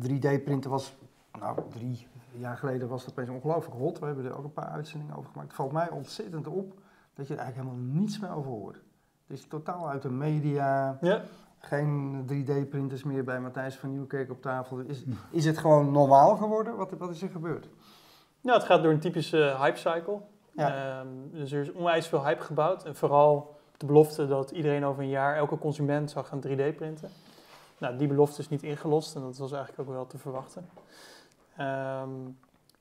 3D-printen 0.00 0.70
was, 0.70 0.94
nou 1.38 1.58
drie 1.70 2.06
jaar 2.30 2.56
geleden 2.56 2.88
was 2.88 3.04
dat 3.04 3.10
opeens 3.10 3.30
ongelooflijk 3.30 3.76
hot. 3.76 3.98
We 3.98 4.06
hebben 4.06 4.24
er 4.24 4.36
ook 4.38 4.44
een 4.44 4.52
paar 4.52 4.70
uitzendingen 4.70 5.16
over 5.16 5.30
gemaakt. 5.30 5.48
Het 5.48 5.56
valt 5.56 5.72
mij 5.72 5.90
ontzettend 5.90 6.46
op 6.46 6.80
dat 7.14 7.26
je 7.26 7.34
er 7.34 7.40
eigenlijk 7.40 7.68
helemaal 7.68 7.94
niets 8.00 8.18
meer 8.18 8.30
over 8.34 8.50
hoort. 8.50 8.76
Het 9.26 9.38
is 9.38 9.46
totaal 9.46 9.88
uit 9.88 10.02
de 10.02 10.10
media. 10.10 10.98
Ja, 11.00 11.22
Geen 11.62 12.24
3D-printers 12.32 13.04
meer 13.04 13.24
bij 13.24 13.40
Matthijs 13.40 13.76
van 13.76 13.90
Nieuwkerk 13.90 14.30
op 14.30 14.42
tafel. 14.42 14.78
Is, 14.78 15.04
is 15.30 15.44
het 15.44 15.58
gewoon 15.58 15.92
normaal 15.92 16.36
geworden? 16.36 16.76
Wat, 16.76 16.90
wat 16.98 17.10
is 17.10 17.22
er 17.22 17.28
gebeurd? 17.28 17.68
Ja, 18.40 18.52
het 18.52 18.64
gaat 18.64 18.82
door 18.82 18.92
een 18.92 19.00
typische 19.00 19.56
hype 19.58 19.78
cycle. 19.78 20.20
Ja. 20.52 20.98
Ehm, 20.98 21.06
dus 21.30 21.52
er 21.52 21.60
is 21.60 21.72
onwijs 21.72 22.06
veel 22.06 22.24
hype 22.24 22.42
gebouwd. 22.42 22.84
En 22.84 22.96
vooral 22.96 23.56
de 23.76 23.86
belofte 23.86 24.26
dat 24.26 24.50
iedereen 24.50 24.84
over 24.84 25.02
een 25.02 25.08
jaar, 25.08 25.36
elke 25.36 25.58
consument 25.58 26.10
zou 26.10 26.24
gaan 26.24 26.40
3D 26.46 26.76
printen. 26.76 27.10
Nou, 27.78 27.96
die 27.96 28.08
belofte 28.08 28.40
is 28.40 28.48
niet 28.48 28.62
ingelost 28.62 29.14
en 29.14 29.22
dat 29.22 29.36
was 29.36 29.52
eigenlijk 29.52 29.88
ook 29.88 29.94
wel 29.94 30.06
te 30.06 30.18
verwachten. 30.18 30.68
Ehm, 31.56 32.10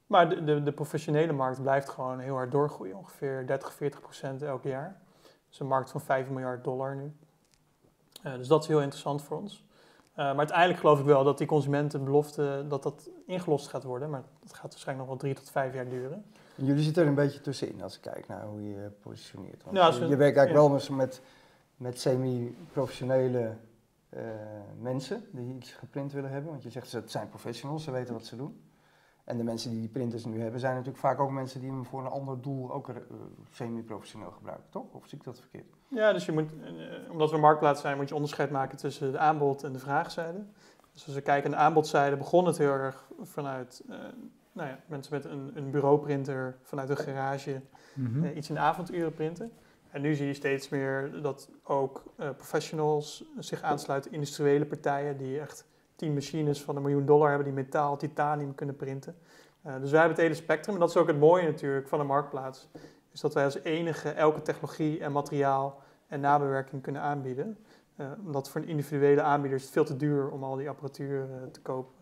maar 0.07 0.29
de, 0.29 0.43
de, 0.43 0.63
de 0.63 0.71
professionele 0.71 1.33
markt 1.33 1.61
blijft 1.61 1.89
gewoon 1.89 2.19
heel 2.19 2.35
hard 2.35 2.51
doorgroeien. 2.51 2.97
Ongeveer 2.97 3.47
30, 3.47 3.73
40 3.73 4.01
procent 4.01 4.41
elk 4.41 4.63
jaar. 4.63 5.01
Dus 5.49 5.59
een 5.59 5.67
markt 5.67 5.91
van 5.91 6.01
5 6.01 6.29
miljard 6.29 6.63
dollar 6.63 6.95
nu. 6.95 7.13
Dus 8.23 8.47
dat 8.47 8.62
is 8.62 8.68
heel 8.68 8.81
interessant 8.81 9.21
voor 9.23 9.38
ons. 9.38 9.63
Eh, 10.12 10.18
maar 10.25 10.38
uiteindelijk 10.38 10.79
geloof 10.79 11.00
ik 11.00 11.06
wel 11.06 11.23
dat 11.23 11.38
die 11.38 11.47
consumentenbelofte 11.47 12.65
dat 12.69 12.83
dat 12.83 13.09
ingelost 13.25 13.68
gaat 13.68 13.83
worden. 13.83 14.09
Maar 14.09 14.23
dat 14.39 14.53
gaat 14.53 14.71
waarschijnlijk 14.71 14.97
nog 14.97 15.07
wel 15.07 15.18
drie 15.29 15.33
tot 15.44 15.51
vijf 15.51 15.73
jaar 15.73 15.89
duren. 15.89 16.23
En 16.57 16.65
jullie 16.65 16.83
zitten 16.83 17.03
er 17.03 17.09
een 17.09 17.15
beetje 17.15 17.41
tussenin 17.41 17.81
als 17.83 17.95
ik 17.95 18.01
kijk 18.01 18.27
naar 18.27 18.45
hoe 18.45 18.62
je 18.63 18.69
je 18.69 18.89
positioneert. 19.01 19.63
Want 19.63 19.77
Ja, 19.77 19.86
als 19.86 19.95
je, 19.95 20.01
we- 20.01 20.07
je 20.10 20.15
werkt 20.15 20.38
eigenlijk 20.38 20.67
ja. 20.67 20.75
wel 20.88 20.95
met, 20.98 21.22
met, 21.75 22.00
semi-professionele 22.00 23.55
eh, 24.10 24.22
mensen 24.81 25.24
die 25.31 25.55
iets 25.55 25.72
geprint 25.72 26.12
willen 26.12 26.29
hebben. 26.31 26.51
Want 26.51 26.63
je 26.63 26.69
zegt, 26.69 26.91
het 26.91 27.12
zijn 27.12 27.29
professionals, 27.29 27.84
ze 27.84 27.91
weten 27.91 28.13
wat 28.13 28.25
ze 28.25 28.36
doen. 28.36 28.62
En 29.23 29.37
de 29.37 29.43
mensen 29.43 29.71
die 29.71 29.79
die 29.79 29.89
printers 29.89 30.25
nu 30.25 30.41
hebben, 30.41 30.59
zijn 30.59 30.71
natuurlijk 30.73 30.99
vaak 30.99 31.19
ook 31.19 31.31
mensen 31.31 31.59
die 31.61 31.69
hem 31.69 31.85
voor 31.85 31.99
een 31.99 32.11
ander 32.11 32.41
doel 32.41 32.71
ook 32.71 32.89
eh, 32.89 32.95
semi-professioneel 33.51 34.31
gebruiken, 34.31 34.65
toch? 34.69 34.85
Of 34.91 35.07
zie 35.07 35.17
ik 35.17 35.23
dat 35.23 35.39
verkeerd? 35.39 35.65
Ja, 35.87 36.13
dus 36.13 36.25
je 36.25 36.31
moet, 36.31 36.51
eh, 36.51 37.11
omdat 37.11 37.29
we 37.29 37.35
een 37.35 37.41
marktplaats 37.41 37.81
zijn, 37.81 37.97
moet 37.97 38.09
je 38.09 38.15
onderscheid 38.15 38.51
maken 38.51 38.77
tussen 38.77 39.11
de 39.11 39.17
aanbod 39.17 39.63
en 39.63 39.73
de 39.73 39.79
vraagzijde. 39.79 40.45
Dus 40.93 41.05
als 41.05 41.15
we 41.15 41.21
kijken 41.21 41.45
aan 41.45 41.57
de 41.57 41.63
aanbodzijde, 41.63 42.17
begon 42.17 42.45
het 42.45 42.57
heel 42.57 42.71
erg 42.71 43.07
vanuit 43.21 43.83
eh, 43.89 43.95
nou 44.51 44.67
ja, 44.69 44.79
mensen 44.85 45.13
met 45.13 45.25
een, 45.25 45.51
een 45.53 45.71
bureauprinter, 45.71 46.57
vanuit 46.61 46.89
een 46.89 46.97
garage, 46.97 47.61
Mhm. 47.93 48.37
iets 48.37 48.49
in 48.49 48.55
de 48.55 48.61
avonduren 48.61 49.13
printen. 49.13 49.51
En 49.89 50.01
nu 50.01 50.15
zie 50.15 50.27
je 50.27 50.33
steeds 50.33 50.69
meer 50.69 51.21
dat 51.21 51.49
ook 51.63 52.03
eh, 52.17 52.29
professionals 52.29 53.23
zich 53.39 53.61
aansluiten, 53.61 54.11
industriële 54.11 54.65
partijen 54.65 55.17
die 55.17 55.39
echt 55.39 55.65
tien 56.01 56.13
machines 56.13 56.62
van 56.62 56.75
een 56.75 56.81
miljoen 56.81 57.05
dollar 57.05 57.27
hebben 57.27 57.46
die 57.46 57.63
metaal, 57.63 57.98
titanium 57.98 58.55
kunnen 58.55 58.75
printen. 58.75 59.15
Eh, 59.62 59.74
dus 59.79 59.91
wij 59.91 60.00
hebben 60.00 60.17
het 60.17 60.27
hele 60.27 60.34
spectrum. 60.34 60.74
En 60.74 60.79
dat 60.79 60.89
is 60.89 60.98
ook 60.98 61.08
het 61.08 61.20
mooie 61.20 61.43
natuurlijk 61.43 61.88
van 61.88 62.00
de 62.00 62.05
marktplaats. 62.05 62.70
Is 63.12 63.22
dat 63.22 63.34
wij 63.34 63.43
als 63.43 63.60
enige 63.63 64.10
elke 64.10 64.41
technologie 64.41 65.00
en 65.00 65.12
materiaal 65.12 65.81
en 66.08 66.20
nabewerking 66.20 66.81
kunnen 66.81 67.01
aanbieden. 67.01 67.58
Eh, 67.96 68.05
omdat 68.25 68.50
voor 68.50 68.62
een 68.62 68.67
individuele 68.67 69.22
aanbieder 69.22 69.58
is 69.58 69.63
het 69.63 69.74
veel 69.74 69.86
te 69.86 69.96
duur 69.96 70.29
om 70.29 70.43
al 70.43 70.55
die 70.55 70.70
apparatuur 70.70 71.22
eh, 71.22 71.48
te 71.51 71.62
kopen. 71.62 71.93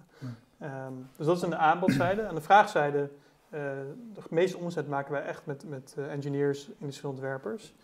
Ehm, 0.59 0.93
dus 1.17 1.25
dat 1.25 1.37
is 1.37 1.43
aan 1.43 1.49
de 1.49 1.57
aanbodzijde. 1.57 2.27
Aan 2.27 2.35
de 2.35 2.41
vraagzijde, 2.41 3.09
de 3.49 4.21
meeste 4.29 4.57
omzet 4.57 4.87
maken 4.87 5.11
wij 5.11 5.23
echt 5.23 5.45
met, 5.45 5.69
met 5.69 5.95
engineers, 6.09 6.69
industriële 6.77 7.13
ontwerpers. 7.13 7.75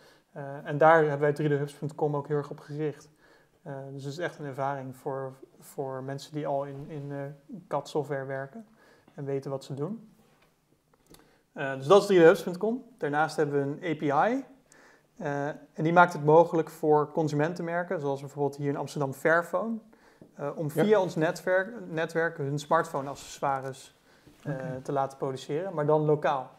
En 0.64 0.78
daar 0.78 1.04
hebben 1.04 1.34
wij 1.34 1.60
3dhubs.com 1.60 2.16
ook 2.16 2.28
heel 2.28 2.36
erg 2.36 2.50
op 2.50 2.60
gericht. 2.60 3.08
Eh, 3.66 3.74
dus 3.92 4.04
het 4.04 4.12
is 4.12 4.18
echt 4.18 4.38
een 4.38 4.44
ervaring 4.44 4.96
voor, 4.96 5.32
voor 5.60 6.02
mensen 6.02 6.32
die 6.32 6.46
al 6.46 6.64
in, 6.64 6.84
in 6.88 7.12
eh, 7.12 7.18
CAD-software 7.68 8.24
werken 8.24 8.66
en 9.14 9.24
weten 9.24 9.50
wat 9.50 9.64
ze 9.64 9.74
doen. 9.74 10.10
Eh, 11.52 11.74
dus 11.74 11.86
dat 11.86 12.10
is 12.10 12.16
3dhubs.com. 12.16 12.84
Daarnaast 12.98 13.36
hebben 13.36 13.78
we 13.80 13.86
een 13.86 13.96
API. 13.96 14.44
en 15.72 15.82
die 15.84 15.92
maakt 15.92 16.12
het 16.12 16.24
mogelijk 16.24 16.70
voor 16.70 17.12
consumentenmerken, 17.12 18.00
zoals 18.00 18.20
bijvoorbeeld 18.20 18.56
hier 18.56 18.68
in 18.68 18.76
Amsterdam 18.76 19.12
Fairphone, 19.12 19.78
om 20.56 20.70
Ja. 20.74 20.84
via 20.84 21.00
ons 21.00 21.14
netwerk, 21.14 21.72
netwerk 21.90 22.36
hun 22.36 22.58
smartphone-accessoires 22.58 23.94
te 24.82 24.92
laten 24.92 25.18
produceren, 25.18 25.74
maar 25.74 25.86
dan 25.86 26.04
lokaal. 26.04 26.50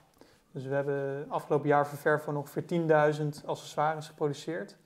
Dus 0.51 0.65
we 0.65 0.73
hebben 0.73 1.25
afgelopen 1.29 1.67
jaar 1.67 1.87
voor 1.87 1.97
Fairphone 1.97 2.37
ongeveer 2.37 2.65
10.000 2.65 3.45
accessoires 3.45 4.07
geproduceerd. 4.07 4.77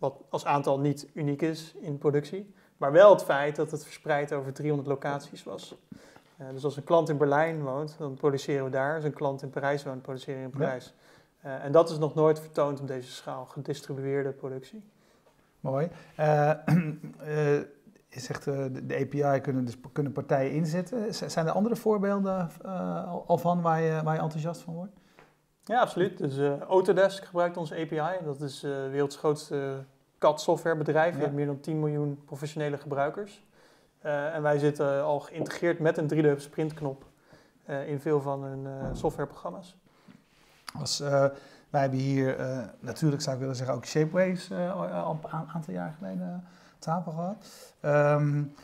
Wat 0.00 0.22
als 0.28 0.44
aantal 0.44 0.80
niet 0.80 1.08
uniek 1.12 1.42
is 1.42 1.74
in 1.80 1.98
productie. 1.98 2.54
Maar 2.76 2.92
wel 2.92 3.10
het 3.10 3.22
feit 3.22 3.56
dat 3.56 3.70
het 3.70 3.84
verspreid 3.84 4.32
over 4.32 4.52
300 4.52 4.88
locaties 4.88 5.42
was. 5.42 5.76
Eh, 6.36 6.46
dus 6.52 6.64
als 6.64 6.76
een 6.76 6.84
klant 6.84 7.08
in 7.08 7.16
Berlijn 7.16 7.62
woont, 7.62 7.94
dan 7.98 8.14
produceren 8.14 8.64
we 8.64 8.70
daar. 8.70 8.94
Als 8.94 9.04
een 9.04 9.12
klant 9.12 9.42
in 9.42 9.50
Parijs 9.50 9.84
woont, 9.84 10.02
produceren 10.02 10.40
we 10.40 10.46
in 10.46 10.52
Ja. 10.52 10.58
Parijs. 10.58 10.94
Eh, 11.40 11.64
en 11.64 11.72
dat 11.72 11.90
is 11.90 11.98
nog 11.98 12.14
nooit 12.14 12.40
vertoond 12.40 12.80
op 12.80 12.86
deze 12.86 13.10
schaal, 13.10 13.44
gedistribueerde 13.44 14.32
productie. 14.32 14.82
Mooi. 15.60 15.88
Uh, 16.20 16.52
je 18.08 18.20
zegt 18.20 18.44
de, 18.44 18.86
de, 18.86 18.94
API 18.94 19.40
kunnen, 19.40 19.64
dus, 19.64 19.76
kunnen 19.92 20.12
partijen 20.12 20.52
inzetten. 20.52 21.14
zijn 21.14 21.46
er 21.46 21.52
andere 21.52 21.76
voorbeelden 21.76 22.50
al 23.26 23.38
van 23.38 23.60
waar 23.60 23.80
je, 23.80 24.00
waar 24.04 24.14
je 24.14 24.20
enthousiast 24.20 24.60
van 24.60 24.74
wordt? 24.74 24.99
Ja, 25.70 25.80
absoluut. 25.80 26.18
Dus 26.18 26.60
Autodesk 26.68 27.24
gebruikt 27.24 27.56
onze 27.56 27.74
API. 27.74 28.24
Dat 28.24 28.40
is 28.40 28.60
de 28.60 28.88
werelds 28.90 29.16
grootste 29.16 29.84
CAD-softwarebedrijf. 30.18 31.14
Ja. 31.14 31.20
heeft 31.20 31.32
meer 31.32 31.46
dan 31.46 31.60
10 31.60 31.80
miljoen 31.80 32.22
professionele 32.24 32.78
gebruikers. 32.78 33.44
en 34.00 34.42
wij 34.42 34.58
zitten 34.58 35.02
al 35.04 35.20
geïntegreerd 35.20 35.78
met 35.78 35.98
een 35.98 36.08
3D-sprintknop 36.14 37.04
in 37.86 38.00
veel 38.00 38.20
van 38.20 38.42
hun 38.42 38.96
softwareprogramma's. 38.96 39.76
Als, 40.78 41.00
uh, 41.00 41.24
wij 41.70 41.80
hebben 41.80 41.98
hier 41.98 42.40
uh, 42.40 42.58
natuurlijk, 42.80 43.22
zou 43.22 43.34
ik 43.34 43.40
willen 43.40 43.56
zeggen, 43.56 43.74
ook 43.74 43.86
Shapeways 43.86 44.50
uh, 44.50 45.04
al 45.04 45.18
een 45.22 45.48
aantal 45.52 45.74
jaar 45.74 45.94
geleden 45.98 46.44
tafel 46.78 47.12
gehad. 47.12 47.46
Um, 48.20 48.54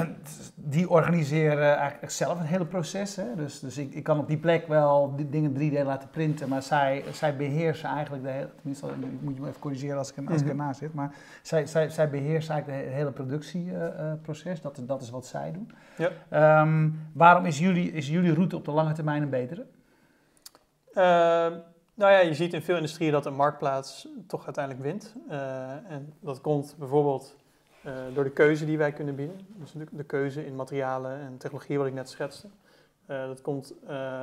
die 0.54 0.90
organiseren 0.90 1.76
eigenlijk 1.76 2.12
zelf 2.12 2.40
een 2.40 2.46
hele 2.46 2.66
proces. 2.66 3.16
Hè? 3.16 3.34
Dus, 3.34 3.60
dus 3.60 3.78
ik, 3.78 3.94
ik 3.94 4.02
kan 4.02 4.18
op 4.18 4.28
die 4.28 4.38
plek 4.38 4.68
wel 4.68 5.16
die 5.16 5.28
dingen 5.28 5.54
3D 5.54 5.84
laten 5.84 6.10
printen, 6.10 6.48
maar 6.48 6.62
zij, 6.62 7.04
zij 7.12 7.36
beheersen 7.36 7.88
eigenlijk 7.88 8.24
de 8.24 8.30
hele. 8.30 8.50
Tenminste, 8.54 8.86
moet 9.20 9.34
je 9.34 9.40
me 9.40 9.48
even 9.48 9.60
corrigeren 9.60 9.98
als 9.98 10.12
ik, 10.12 10.30
als 10.30 10.40
ik 10.40 10.48
ernaast 10.48 10.78
zit. 10.78 10.94
Maar 10.94 11.14
zij, 11.42 11.66
zij, 11.66 11.88
zij 11.88 12.10
beheersen 12.10 12.54
eigenlijk 12.54 12.84
het 12.84 12.94
hele 12.94 13.10
productieproces. 13.12 14.60
dat, 14.60 14.80
dat 14.80 15.02
is 15.02 15.10
wat 15.10 15.26
zij 15.26 15.52
doen. 15.52 15.72
Ja. 15.96 16.60
Um, 16.62 17.08
waarom 17.12 17.44
is 17.44 17.58
jullie, 17.58 17.92
is 17.92 18.08
jullie 18.08 18.34
route 18.34 18.56
op 18.56 18.64
de 18.64 18.70
lange 18.70 18.92
termijn 18.92 19.22
een 19.22 19.30
betere? 19.30 19.66
Ehm, 20.92 21.52
nou 21.94 22.12
ja, 22.12 22.18
je 22.18 22.34
ziet 22.34 22.52
in 22.52 22.62
veel 22.62 22.76
industrieën 22.76 23.12
dat 23.12 23.26
een 23.26 23.34
marktplaats 23.34 24.08
toch 24.26 24.44
uiteindelijk 24.44 24.84
wint. 24.84 25.14
Uh, 25.30 25.70
en 25.70 26.12
dat 26.20 26.40
komt 26.40 26.74
bijvoorbeeld 26.78 27.36
uh, 27.86 27.92
door 28.14 28.24
de 28.24 28.30
keuze 28.30 28.64
die 28.64 28.78
wij 28.78 28.92
kunnen 28.92 29.14
bieden. 29.14 29.40
Dus 29.56 29.72
de, 29.72 29.86
de, 29.90 30.04
keuze 30.04 30.46
in 30.46 30.56
materialen 30.56 31.20
en 31.20 31.36
technologie 31.36 31.78
wat 31.78 31.86
ik 31.86 31.92
net 31.92 32.08
schetste. 32.08 32.48
Uh, 33.06 33.26
dat 33.26 33.40
komt 33.40 33.74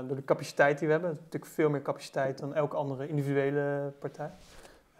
door 0.07 0.15
de 0.15 0.23
capaciteit 0.25 0.77
die 0.77 0.87
we 0.87 0.93
hebben. 0.93 1.11
Natuurlijk 1.11 1.51
veel 1.51 1.69
meer 1.69 1.81
capaciteit 1.81 2.39
dan 2.39 2.53
elke 2.53 2.75
andere 2.75 3.07
individuele 3.07 3.93
partij. 3.99 4.31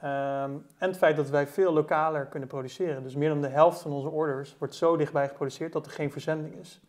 Ehm, 0.02 0.52
en 0.78 0.88
het 0.88 0.98
feit 0.98 1.16
dat 1.16 1.30
wij 1.30 1.48
veel 1.48 1.74
lokaler 1.74 2.26
kunnen 2.26 2.50
produceren. 2.50 3.04
Dus 3.04 3.16
meer 3.16 3.30
dan 3.30 3.42
de 3.42 3.48
helft 3.48 3.82
van 3.82 3.92
onze 3.92 4.10
orders 4.10 4.56
wordt 4.58 4.76
zo 4.76 4.98
dichtbij 4.98 5.28
geproduceerd 5.28 5.74
dat 5.74 5.86
er 5.86 5.92
geen 5.92 6.12
verzending 6.12 6.56
is. 6.56 6.82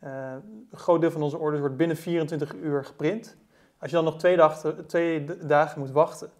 een 0.00 0.68
groot 0.72 1.00
deel 1.00 1.10
van 1.10 1.22
onze 1.22 1.38
orders 1.38 1.60
wordt 1.60 1.76
binnen 1.76 1.96
24 1.96 2.54
uur 2.54 2.84
geprint. 2.84 3.36
Als 3.78 3.90
je 3.90 3.96
dan 3.96 4.04
nog 4.04 4.16
twee, 4.16 4.36
dag, 4.36 4.62
dagen 5.42 5.78
moet 5.78 5.90
wachten 5.90 6.30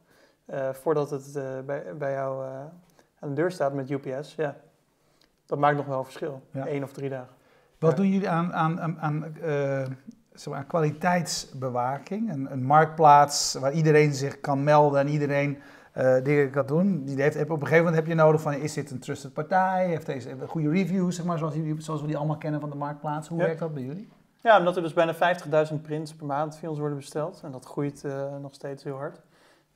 voordat 0.72 1.10
het 1.10 1.32
bij, 1.66 1.96
bij 1.96 2.12
jou 2.12 2.44
aan 3.24 3.34
de 3.34 3.40
deur 3.40 3.50
staat 3.50 3.74
met 3.74 3.90
UPS, 3.90 4.34
ja, 4.34 4.56
dat 5.46 5.58
maakt 5.58 5.76
nog 5.76 5.86
wel 5.86 5.98
een 5.98 6.04
verschil. 6.04 6.42
Ja. 6.50 6.68
Eén 6.68 6.82
of 6.82 6.92
drie 6.92 7.08
dagen. 7.08 7.34
Wat 7.78 7.90
ja. 7.90 7.96
doen 7.96 8.08
jullie 8.08 8.28
aan, 8.28 8.52
aan, 8.52 8.80
aan, 8.80 9.00
aan, 9.00 9.36
aan 10.50 10.66
kwaliteitsbewaking? 10.66 12.32
Een, 12.32 12.52
een, 12.52 12.64
marktplaats 12.64 13.54
waar 13.54 13.72
iedereen 13.72 14.14
zich 14.14 14.40
kan 14.40 14.64
melden 14.64 15.00
en 15.00 15.08
iedereen 15.08 15.58
dingen 16.22 16.50
kan 16.50 16.66
doen. 16.66 17.04
Die 17.04 17.22
heeft, 17.22 17.36
op 17.36 17.50
een 17.50 17.58
gegeven 17.58 17.76
moment 17.76 17.96
heb 17.96 18.06
je 18.06 18.14
nodig 18.14 18.40
van, 18.40 18.54
is 18.54 18.72
dit 18.72 18.90
een 18.90 18.98
trusted 18.98 19.32
partij? 19.32 19.86
Heeft 19.86 20.06
deze 20.06 20.36
goede 20.46 20.70
reviews, 20.70 21.16
zeg 21.16 21.24
maar, 21.24 21.38
zoals, 21.38 21.54
jullie, 21.54 21.80
zoals 21.80 22.00
we 22.00 22.06
die 22.06 22.16
allemaal 22.16 22.38
kennen 22.38 22.60
van 22.60 22.70
de 22.70 22.76
marktplaats? 22.76 23.28
Hoe 23.28 23.38
werkt 23.38 23.58
dat 23.58 23.74
bij 23.74 23.82
jullie? 23.82 24.08
Ja, 24.40 24.58
omdat 24.58 24.76
er 24.76 24.82
dus 24.82 24.92
bijna 24.92 25.14
50.000 25.68 25.80
prints 25.82 26.14
per 26.14 26.26
maand 26.26 26.56
via 26.56 26.68
ons 26.68 26.78
worden 26.78 26.96
besteld. 26.96 27.40
En 27.44 27.52
dat 27.52 27.64
groeit 27.64 28.02
uh, 28.04 28.36
nog 28.40 28.54
steeds 28.54 28.84
heel 28.84 28.96
hard. 28.96 29.20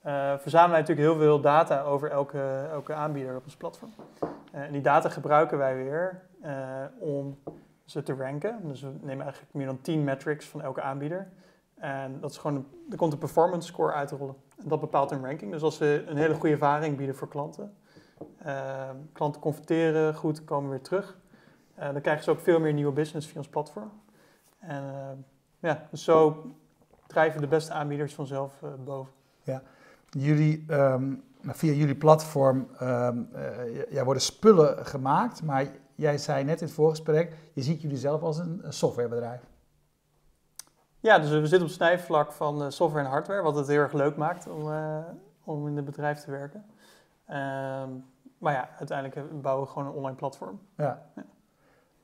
Uh, 0.09 0.39
verzamelen 0.39 0.71
wij 0.71 0.81
natuurlijk 0.81 1.09
heel 1.09 1.19
veel 1.19 1.41
data 1.41 1.83
over 1.83 2.11
elke, 2.11 2.69
elke 2.71 2.95
aanbieder 2.95 3.37
op 3.37 3.45
ons 3.45 3.57
platform. 3.57 3.91
Uh, 4.55 4.61
en 4.61 4.73
die 4.73 4.83
data 4.83 5.09
gebruiken 5.09 5.59
wij 5.59 5.77
weer 5.77 6.23
om 6.99 7.39
ze 7.85 8.03
te 8.03 8.15
ranken. 8.15 8.69
Dus 8.69 8.83
we 8.83 8.93
nemen 9.01 9.23
eigenlijk 9.25 9.55
meer 9.55 9.67
dan 9.67 9.81
10 9.81 10.05
metrics 10.05 10.47
van 10.47 10.63
elke 10.63 10.83
aanbieder. 10.83 11.29
En 11.75 12.21
dat 12.21 12.31
is 12.31 12.37
gewoon, 12.39 12.67
er 12.91 12.97
komt 12.97 13.13
een 13.13 13.19
performance 13.19 13.69
score 13.69 13.93
uit 13.93 14.09
te 14.09 14.17
rollen. 14.17 14.35
En 14.63 14.69
dat 14.69 14.81
bepaalt 14.81 15.11
een 15.11 15.25
ranking. 15.25 15.53
Dus 15.53 15.63
als 15.63 15.79
we 15.79 16.05
een 16.07 16.17
hele 16.17 16.35
goede 16.35 16.51
ervaring 16.51 16.97
bieden 16.97 17.17
voor 17.17 17.29
klanten, 17.29 17.77
klanten 19.13 19.41
converteren 19.41 20.15
goed, 20.15 20.45
komen 20.45 20.71
weer 20.71 20.83
terug. 20.83 21.19
dan 21.75 22.01
krijgen 22.01 22.25
ze 22.25 22.31
ook 22.31 22.41
veel 22.41 22.61
meer 22.61 22.73
nieuwe 22.73 22.93
business 22.93 23.27
via 23.27 23.37
ons 23.37 23.49
platform. 23.49 23.91
En 24.59 25.25
ja, 25.59 25.87
dus 25.91 26.05
zo 26.05 26.47
drijven 27.07 27.41
de 27.41 27.47
beste 27.47 27.73
aanbieders 27.73 28.15
vanzelf 28.15 28.63
boven. 28.85 29.13
Ja, 29.43 29.63
jullie, 30.09 30.73
um, 30.73 31.23
via 31.43 31.73
jullie 31.73 31.97
platform 31.97 32.69
um, 32.83 33.29
uh, 33.35 33.91
ja, 33.91 34.05
worden 34.05 34.23
spullen 34.23 34.87
gemaakt, 34.87 35.43
maar 35.43 35.67
jij 35.95 36.19
zei 36.19 36.45
net 36.45 36.61
in 36.61 36.67
het 36.67 36.77
voorgesprek, 36.77 37.37
je 37.53 37.63
ziet 37.63 37.83
jullie 37.83 37.97
zelf 37.97 38.23
als 38.23 38.39
een, 38.39 38.61
een 38.63 38.73
softwarebedrijf. 38.73 39.41
Ja, 41.01 41.19
dus 41.19 41.31
we 41.31 41.41
zitten 41.41 41.61
op 41.61 41.67
het 41.67 41.73
snijvlak 41.73 42.33
van 42.33 42.73
software 42.73 43.05
en 43.05 43.11
hardware, 43.11 43.43
wat 43.43 43.57
het 43.57 43.67
heel 43.67 43.81
erg 43.81 43.93
leuk 43.93 44.17
maakt 44.17 44.49
om, 44.49 44.73
om 45.45 45.67
in 45.67 45.77
het 45.77 45.85
bedrijf 45.85 46.21
te 46.21 46.31
werken. 46.31 46.65
Um, 47.29 48.05
maar 48.39 48.53
ja, 48.53 48.69
uiteindelijk 48.79 49.43
bouwen 49.43 49.67
we 49.67 49.73
gewoon 49.73 49.89
een 49.89 49.95
online 49.95 50.17
platform. 50.17 50.61
Ja. 50.77 51.03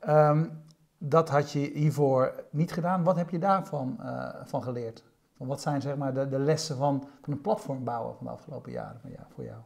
ja 0.00 0.50
dat 0.99 1.28
had 1.28 1.50
je 1.50 1.58
hiervoor 1.58 2.44
niet 2.50 2.73
gedaan. 2.73 3.04
Wat 3.04 3.16
heb 3.16 3.30
je 3.30 3.38
daarvan 3.38 3.96
uh, 4.00 4.28
van 4.44 4.62
geleerd? 4.62 5.04
Van 5.37 5.47
wat 5.47 5.61
zijn 5.61 5.81
zeg 5.81 5.97
maar, 5.97 6.14
de, 6.14 6.29
de 6.29 6.38
lessen 6.38 6.76
van, 6.76 7.09
van 7.23 7.33
een 7.33 7.41
platform 7.41 7.85
bouwen 7.85 8.17
van 8.17 8.26
de 8.26 8.33
afgelopen 8.33 8.73
jaren 8.73 9.00
van 9.00 9.11
jou, 9.11 9.26
voor 9.35 9.45
jou? 9.45 9.59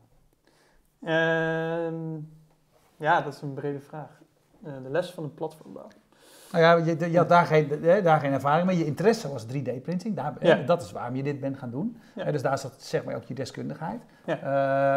Uh, 1.01 2.19
ja, 2.97 3.21
dat 3.21 3.35
is 3.35 3.41
een 3.41 3.55
brede 3.55 3.81
vraag. 3.81 4.21
Uh, 4.67 4.73
de 4.83 4.91
lessen 4.91 5.15
van 5.15 5.25
een 5.25 5.35
platform 5.35 5.73
bouwen. 5.73 5.95
Nou 6.53 6.65
ja, 6.65 6.93
je, 6.93 7.11
je 7.11 7.17
had 7.17 7.29
daar 7.29 7.47
geen, 7.47 7.81
daar 8.03 8.21
geen 8.21 8.33
ervaring 8.33 8.67
mee. 8.67 8.79
Je 8.79 8.85
interesse 8.85 9.33
was 9.33 9.47
3D-printing. 9.47 10.21
Ja. 10.41 10.55
Dat 10.55 10.83
is 10.83 10.93
waarom 10.93 11.17
je 11.17 11.23
dit 11.23 11.41
bent 11.41 11.59
gaan 11.59 11.71
doen. 11.71 12.01
Ja. 12.15 12.31
Dus 12.31 12.43
daar 12.43 12.59
zat 12.59 12.83
zeg 12.83 13.05
maar 13.05 13.15
ook 13.15 13.25
je 13.25 13.35
deskundigheid. 13.35 14.03
Ja. 14.25 14.39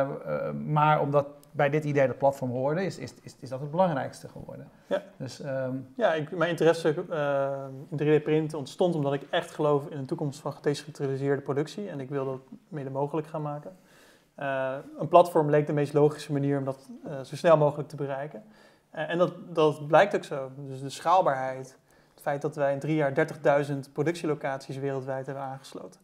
Uh, 0.06 0.52
maar 0.54 1.02
omdat 1.02 1.28
bij 1.52 1.70
dit 1.70 1.84
idee 1.84 2.08
dat 2.08 2.18
platform 2.18 2.52
hoorde, 2.52 2.86
is, 2.86 2.98
is, 2.98 3.14
is, 3.22 3.36
is 3.40 3.50
dat 3.50 3.60
het 3.60 3.72
belangrijkste 3.72 4.28
geworden. 4.30 4.70
Ja, 4.88 5.04
dus, 5.18 5.44
um, 5.44 5.88
ja 5.96 6.14
ik, 6.14 6.32
mijn 6.32 6.50
interesse 6.50 7.06
uh, 7.10 7.66
in 7.90 8.20
3D-print 8.22 8.54
ontstond 8.54 8.96
omdat 8.96 9.14
ik 9.14 9.22
echt 9.30 9.52
geloof 9.52 9.88
in 9.88 9.98
een 9.98 10.06
toekomst 10.06 10.40
van 10.40 10.54
gedecentraliseerde 10.54 11.42
productie 11.42 11.90
en 11.90 12.00
ik 12.00 12.10
wil 12.10 12.26
dat 12.26 12.40
mede 12.68 12.90
mogelijk 12.90 13.28
gaan 13.28 13.42
maken. 13.42 13.78
Uh, 14.40 14.76
een 14.98 15.08
platform 15.08 15.50
leek 15.50 15.68
de 15.68 15.74
meest 15.74 15.94
logische 15.94 16.32
manier 16.32 16.58
om 16.58 16.64
dat 16.64 16.90
uh, 17.06 17.22
zo 17.22 17.36
snel 17.36 17.58
mogelijk 17.58 17.90
te 17.90 17.96
bereiken. 17.96 18.44
en 18.92 19.18
dat, 19.18 19.34
dat 19.56 19.88
blijkt 19.88 20.16
ook 20.16 20.24
zo. 20.24 20.52
Dus 20.56 20.82
de 20.82 20.90
schaalbaarheid, 20.90 21.78
het 22.14 22.22
feit 22.22 22.42
dat 22.42 22.56
wij 22.56 22.74
in 22.74 22.80
drie 22.80 22.96
jaar 22.96 23.28
30.000 23.66 23.76
productielocaties 23.94 24.78
wereldwijd 24.78 25.26
hebben 25.26 25.44
aangesloten. 25.44 26.00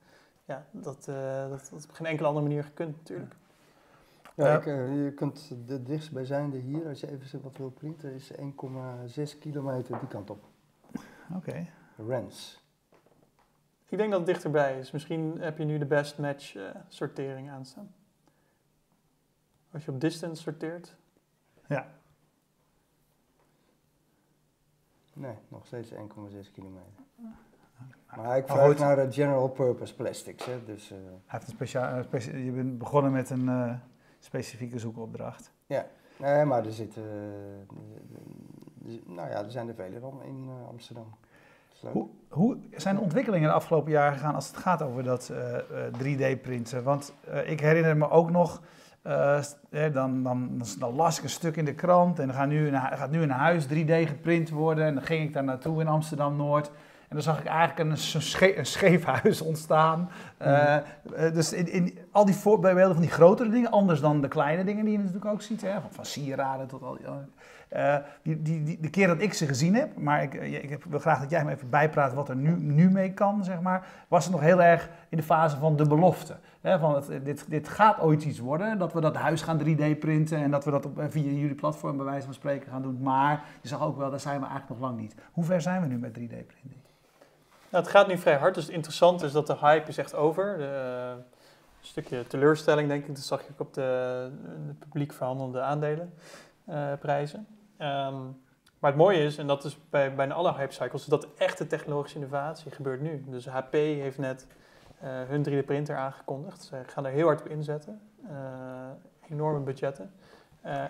Ja, 0.46 0.66
dat, 0.72 1.06
dat, 1.50 1.70
dat 1.72 1.86
op 1.89 1.96
geen 1.96 2.08
enkele 2.08 2.27
andere 2.27 2.48
manier 2.48 2.63
gekund 2.63 2.98
natuurlijk. 2.98 3.32
Ja, 3.32 3.47
uh, 4.38 5.06
je 5.06 5.12
kunt 5.15 5.56
de 5.65 5.84
dichtstbijzijnde 5.84 6.58
hier, 6.58 6.88
als 6.88 7.00
je 7.00 7.12
even 7.12 7.41
wat 7.41 7.58
wil 7.58 7.70
printen, 7.70 8.13
is 8.13 8.32
1,6 8.32 9.39
kilometer 9.39 10.00
die 10.00 10.08
kant 10.08 10.29
op. 10.29 10.44
Oké. 11.36 11.36
Okay. 11.36 11.72
Rens. 12.08 12.65
Ik 13.89 13.98
denk 13.98 14.12
dat 14.12 14.20
het 14.20 14.29
dichterbij 14.29 14.79
is. 14.79 14.91
Misschien 14.91 15.38
heb 15.39 15.58
je 15.58 15.63
nu 15.63 15.77
de 15.77 15.86
best 15.86 16.17
match 16.17 16.56
uh, 16.56 16.70
sortering 16.88 17.50
aanstaan. 17.50 17.96
Als 19.72 19.86
je 19.86 19.91
op 19.91 20.01
distance 20.01 20.41
sorteert. 20.41 20.96
Ja. 21.67 21.88
Nee, 25.13 25.36
nog 25.48 25.65
steeds 25.65 25.91
1,6 25.91 25.98
kilometer. 26.53 27.06
Maar 28.15 28.38
ik 28.38 28.48
vraag 28.48 28.77
naar 28.77 28.96
de 28.96 29.12
general 29.12 29.50
purpose 29.50 29.96
plastics. 29.96 30.46
Hè, 30.46 30.63
dus, 30.63 30.91
uh... 30.91 30.98
Hij 30.98 31.12
heeft 31.25 31.48
een 31.48 31.53
speciaal, 31.53 32.03
je 32.22 32.51
bent 32.51 32.77
begonnen 32.77 33.12
met 33.12 33.29
een 33.29 33.79
specifieke 34.27 34.79
zoekopdracht. 34.79 35.51
Ja, 35.65 35.86
nee, 36.17 36.46
maar 36.46 36.65
er 36.65 36.72
zitten, 36.72 37.03
nou 39.05 39.29
ja, 39.29 39.43
er 39.43 39.51
zijn 39.51 39.67
er 39.67 39.75
vele 39.75 40.00
dan 40.00 40.24
in 40.24 40.46
uh, 40.48 40.67
Amsterdam. 40.67 41.15
Hoe, 41.91 42.07
hoe, 42.29 42.57
zijn 42.75 42.96
de 42.96 43.01
ontwikkelingen 43.01 43.50
de 43.50 43.55
afgelopen 43.55 43.91
jaren 43.91 44.17
gegaan 44.17 44.36
als 44.36 44.48
het 44.48 44.57
gaat 44.57 44.81
over 44.81 45.03
dat 45.03 45.31
uh, 45.31 45.38
uh, 46.07 46.36
3D-printen? 46.36 46.84
Want 46.84 47.13
uh, 47.29 47.50
ik 47.50 47.60
herinner 47.60 47.98
me 47.98 48.10
ook 48.10 48.31
nog, 48.31 48.62
dan, 49.91 50.24
dan, 50.24 50.62
dan, 50.79 50.96
las 50.96 51.17
ik 51.17 51.24
een 51.24 51.29
stuk 51.29 51.55
in 51.55 51.65
de 51.65 51.75
krant 51.75 52.19
en 52.19 52.27
er 52.27 52.34
gaat 52.34 52.48
nu 52.48 52.67
een, 52.67 52.81
gaat 52.81 53.12
nu 53.12 53.22
een 53.22 53.29
huis 53.29 53.65
3D 53.65 54.07
geprint 54.07 54.50
worden. 54.50 54.86
En 54.86 54.93
dan 54.93 55.03
ging 55.03 55.24
ik 55.24 55.34
daar 55.34 55.43
naartoe 55.43 55.81
in 55.81 55.88
Amsterdam-Noord. 55.88 56.72
En 57.08 57.16
dan 57.16 57.22
zag 57.22 57.40
ik 57.40 57.46
eigenlijk 57.46 57.80
een, 57.80 58.18
een 58.58 58.66
scheef 58.66 59.04
huis 59.04 59.42
ontstaan. 59.42 60.00
Mm. 60.00 60.48
Uh, 60.48 60.78
dus 61.34 61.54
in, 61.54 61.72
in, 61.72 61.98
al 62.12 62.26
die 62.26 62.36
voorbeelden 62.36 62.94
van 62.94 63.02
die 63.02 63.12
grotere 63.12 63.50
dingen, 63.50 63.72
anders 63.72 64.00
dan 64.00 64.22
de 64.22 64.28
kleine 64.28 64.64
dingen 64.64 64.84
die 64.84 64.94
je 64.94 65.00
natuurlijk 65.00 65.26
ook 65.26 65.42
ziet, 65.42 65.62
hè, 65.62 65.82
van, 65.82 65.92
van 65.92 66.06
sieraden 66.06 66.68
tot 66.68 66.84
al 66.84 66.98
die. 66.98 67.06
Uh, 67.76 67.96
die, 68.22 68.42
die, 68.42 68.64
die, 68.64 68.80
de 68.80 68.90
keer 68.90 69.08
dat 69.08 69.22
ik 69.22 69.34
ze 69.34 69.48
gezien 69.48 69.76
heb, 69.76 69.98
maar 69.98 70.24
ik, 70.24 70.34
ik 70.34 70.84
wil 70.90 71.00
graag 71.00 71.20
dat 71.20 71.30
jij 71.30 71.46
me 71.46 71.52
even 71.52 71.70
bijpraat 71.70 72.14
wat 72.14 72.30
er 72.30 72.36
nu, 72.36 72.52
nu 72.60 72.90
mee 72.90 73.14
kan, 73.14 73.44
zeg 73.44 73.62
maar, 73.62 73.88
was 74.08 74.24
het 74.24 74.34
nog 74.34 74.42
heel 74.42 74.62
erg 74.62 74.90
in 75.10 75.18
de 75.18 75.24
fase 75.24 75.58
van 75.58 75.76
de 75.76 75.88
belofte. 75.88 76.36
Hè, 76.62 76.80
van 76.80 76.96
het, 76.96 77.26
dit, 77.26 77.50
dit 77.50 77.68
gaat 77.68 78.00
ooit 78.00 78.24
iets 78.24 78.40
worden, 78.40 78.78
dat 78.78 78.94
we 78.94 79.02
dat 79.02 79.16
huis 79.16 79.42
gaan 79.42 79.62
3D 79.66 80.00
printen 80.00 80.38
en 80.38 80.52
dat 80.52 80.66
we 80.66 80.72
dat 80.72 80.86
op, 80.86 81.02
via 81.08 81.32
jullie 81.32 81.56
platform 81.56 81.98
bij 81.98 82.06
wijze 82.06 82.26
van 82.26 82.34
spreken 82.34 82.72
gaan 82.72 82.82
doen. 82.82 83.02
Maar 83.02 83.44
je 83.62 83.68
zag 83.68 83.82
ook 83.82 83.98
wel, 83.98 84.10
daar 84.10 84.20
zijn 84.20 84.40
we 84.40 84.46
eigenlijk 84.46 84.80
nog 84.80 84.90
lang 84.90 85.00
niet. 85.02 85.16
Hoe 85.32 85.44
ver 85.44 85.62
zijn 85.62 85.82
we 85.82 85.88
nu 85.88 85.98
met 85.98 86.20
3D-printing? 86.20 86.87
Nou, 87.70 87.84
het 87.84 87.94
gaat 87.94 88.08
nu 88.08 88.18
vrij 88.18 88.36
hard, 88.36 88.56
dus 88.56 88.64
het 88.64 88.74
interessante 88.74 89.26
is 89.26 89.32
dat 89.32 89.48
de 89.48 89.58
hype 89.60 89.90
is 89.90 89.98
echt 89.98 90.16
over. 90.16 90.58
De, 90.58 90.64
uh, 90.64 91.24
een 91.80 91.86
stukje 91.86 92.28
teleurstelling, 92.28 92.88
denk 92.88 93.06
ik, 93.06 93.16
dat 93.16 93.24
zag 93.24 93.42
ook 93.52 93.60
op 93.60 93.74
de, 93.74 94.30
publiek 94.80 95.14
verhandelde 95.14 95.62
aandelenprijzen. 95.62 97.48
Uh, 97.80 98.08
um, 98.08 98.42
maar 98.80 98.92
het 98.92 99.00
mooie 99.00 99.24
is, 99.24 99.38
en 99.38 99.48
dat 99.48 99.64
is 99.64 99.78
bij 99.90 100.16
bijna 100.16 100.34
alle 100.34 100.54
hype 100.54 100.74
cycles, 100.74 101.06
dat 101.06 101.28
echte 101.38 101.68
technologische 101.68 102.18
innovatie 102.18 102.72
gebeurt 102.72 103.02
nu. 103.02 103.24
Dus 103.28 103.48
HP 103.48 103.74
heeft 103.74 104.18
net 104.18 104.48
uh, 105.04 105.10
hun 105.28 105.46
3D-printer 105.50 105.96
aangekondigd. 105.96 106.64
Ze 106.64 106.76
gaan 106.86 107.06
er 107.06 107.12
heel 107.12 107.26
hard 107.26 107.42
op 107.42 107.48
inzetten. 107.48 108.02
Enorme 109.30 109.60
budgetten. 109.60 110.14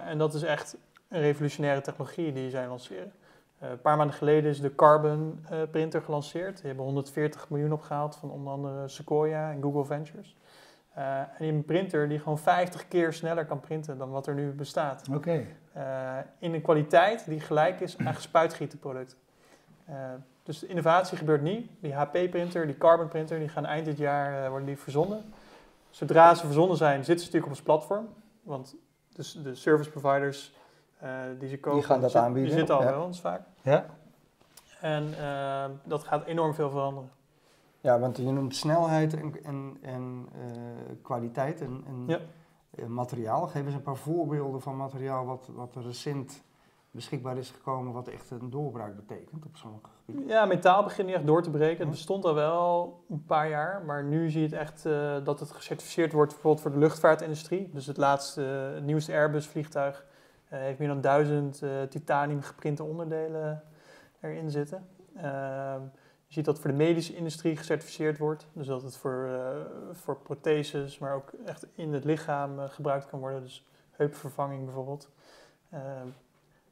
En 0.06 0.18
dat 0.18 0.34
is 0.34 0.44
echt 0.44 0.78
een 1.08 1.22
revolutionaire 1.22 1.82
technologie 1.82 2.34
die 2.34 2.50
zij 2.50 2.68
lanceren. 2.68 3.12
Een 3.60 3.82
paar 3.82 3.98
maanden 3.98 4.16
geleden 4.16 4.50
is 4.50 4.62
de 4.62 4.76
Carbon 4.76 5.46
printer 5.72 6.02
gelanceerd. 6.02 6.58
Die 6.58 6.66
hebben 6.66 6.86
140 6.86 7.50
miljoen 7.50 7.72
opgehaald 7.72 8.16
van 8.16 8.32
onder 8.32 8.54
andere 8.54 8.88
Sequoia 8.88 9.52
en 9.52 9.62
Google 9.62 9.86
Ventures. 9.86 10.36
Uh, 10.98 11.20
en 11.20 11.46
een 11.46 11.66
printer 11.66 12.10
die 12.10 12.20
gewoon 12.20 12.40
50 12.40 12.88
keer 12.88 13.14
sneller 13.14 13.46
kan 13.46 13.60
printen 13.60 13.98
dan 13.98 14.10
wat 14.10 14.28
er 14.28 14.34
nu 14.34 14.52
bestaat. 14.52 15.08
Oké. 15.08 15.18
Okay. 15.18 15.56
Uh, 15.78 16.26
in 16.40 16.54
een 16.54 16.62
kwaliteit 16.62 17.26
die 17.26 17.40
gelijk 17.40 17.80
is 17.80 17.98
aan 17.98 18.16
gespuitgietenproduct. 18.16 19.16
Uh, 19.90 19.96
dus 20.44 20.60
de 20.60 20.68
innovatie 20.68 21.18
gebeurt 21.18 21.42
niet. 21.42 21.70
Die 21.80 21.94
HP-printer, 21.94 22.66
die 22.66 22.78
Carbon 22.78 23.08
printer, 23.08 23.40
die 23.40 23.50
gaan 23.50 23.66
eind 23.66 23.86
dit 23.86 23.98
jaar 23.98 24.50
worden 24.50 24.68
die 24.68 24.78
verzonden. 24.78 25.34
Zodra 25.90 26.36
ze 26.36 26.46
verzonden 26.46 26.78
zijn, 26.78 27.06
zitten 27.06 27.26
ze 27.26 27.32
natuurlijk 27.32 27.46
op 27.46 27.52
ons 27.52 27.62
platform. 27.62 28.08
Want 28.44 28.76
dus 29.14 29.32
de 29.44 29.56
service 29.56 29.90
providers 29.90 30.54
die 31.40 31.50
ze 31.50 31.60
kopen, 31.60 31.80
die, 31.80 31.88
gaan 31.88 32.02
dat 32.02 32.12
zit, 32.12 32.22
aanbieden. 32.22 32.50
die 32.50 32.58
zitten 32.58 32.76
al 32.76 32.84
ja. 32.84 32.90
bij 32.90 33.00
ons 33.00 33.22
vaak. 33.22 33.42
Ja. 33.62 33.86
En 34.82 35.14
dat 35.84 36.04
gaat 36.04 36.26
enorm 36.26 36.54
veel 36.54 36.70
veranderen. 36.70 37.10
Ja, 37.82 38.00
want 38.00 38.18
je 38.18 38.32
noemt 38.32 38.56
snelheid 38.56 39.14
en, 39.14 39.34
en, 39.44 39.78
en 39.82 40.28
uh, 40.36 40.46
kwaliteit 41.02 41.62
en, 41.62 41.84
en 41.88 42.04
ja. 42.08 42.88
materiaal. 42.88 43.48
Geef 43.48 43.66
eens 43.66 43.74
een 43.74 43.82
paar 43.82 43.96
voorbeelden 43.96 44.62
van 44.62 44.78
materiaal 44.78 45.26
wat, 45.26 45.50
wat 45.56 45.76
recent 45.76 46.44
beschikbaar 46.92 47.38
is 47.38 47.50
gekomen, 47.50 47.94
wat 47.94 48.08
echt 48.08 48.32
een 48.32 48.50
doorbraak 48.50 48.96
betekent 48.96 49.46
op 49.46 49.56
sommige 49.56 49.90
gebieden. 50.06 50.28
Ja, 50.28 50.46
metaal 50.46 50.84
begint 50.84 51.08
nu 51.08 51.14
echt 51.14 51.26
door 51.26 51.44
te 51.44 51.50
breken. 51.50 51.80
Het 51.80 51.90
bestond 51.90 52.26
al 52.26 52.34
wel 52.34 53.04
een 53.10 53.26
paar 53.26 53.50
jaar, 53.50 53.84
maar 53.86 54.04
nu 54.04 54.30
zie 54.30 54.42
je 54.42 54.48
het 54.48 54.56
echt 54.56 54.86
uh, 54.86 55.16
dat 55.24 55.40
het 55.40 55.52
gecertificeerd 55.52 56.12
wordt 56.12 56.32
bijvoorbeeld 56.32 56.64
voor 56.64 56.72
de 56.72 56.78
luchtvaartindustrie. 56.78 57.70
Dus 57.74 57.86
het 57.86 57.98
laatste, 57.98 58.42
het 58.74 58.84
nieuwste 58.86 59.12
Airbus 59.12 59.48
vliegtuig 59.48 60.06
heeft 60.48 60.80
meer 60.80 60.88
dan 60.88 61.02
duizend 61.02 61.64
titanium 61.90 62.42
geprinte 62.42 62.84
onderdelen 62.84 63.64
erin 64.20 64.52
zitten. 64.52 64.88
Ehm, 65.16 65.82
je 66.28 66.34
ziet 66.34 66.46
dat 66.46 66.60
voor 66.60 66.70
de 66.70 66.76
medische 66.76 67.16
industrie 67.16 67.58
gecertificeerd 67.58 68.18
wordt. 68.18 68.48
Dus 68.54 68.68
dat 68.68 68.82
het 68.82 68.98
voor, 68.98 69.28
uh, 69.30 69.48
voor 69.92 70.18
protheses, 70.18 71.00
maar 71.00 71.16
ook 71.16 71.32
echt 71.46 71.66
in 71.76 71.94
het 71.94 72.04
lichaam 72.04 72.60
uh, 72.60 72.66
gebruikt 72.68 73.06
kan 73.06 73.20
worden. 73.20 73.42
Dus 73.42 73.66
heupvervanging 73.92 74.66
bijvoorbeeld. 74.66 75.10
Uh, 75.74 75.80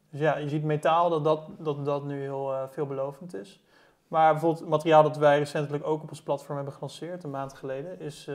dus 0.10 0.19
ja, 0.19 0.38
je 0.38 0.50
ziet 0.50 0.63
metaal 0.63 1.10
dat 1.10 1.23
dat, 1.23 1.50
dat, 1.58 1.86
dat 1.86 2.04
nu 2.06 2.21
heel 2.21 2.67
veelbelovend 2.71 3.34
is. 3.34 3.63
Maar 4.08 4.32
bijvoorbeeld 4.32 4.69
materiaal 4.69 5.04
dat 5.04 5.17
wij 5.17 5.38
recentelijk 5.38 5.86
ook 5.86 6.04
op 6.04 6.10
ons 6.10 6.21
platform 6.21 6.56
hebben 6.56 6.73
gelanceerd, 6.73 7.23
een 7.23 7.30
maand 7.30 7.54
geleden, 7.54 8.00
is, 8.00 8.28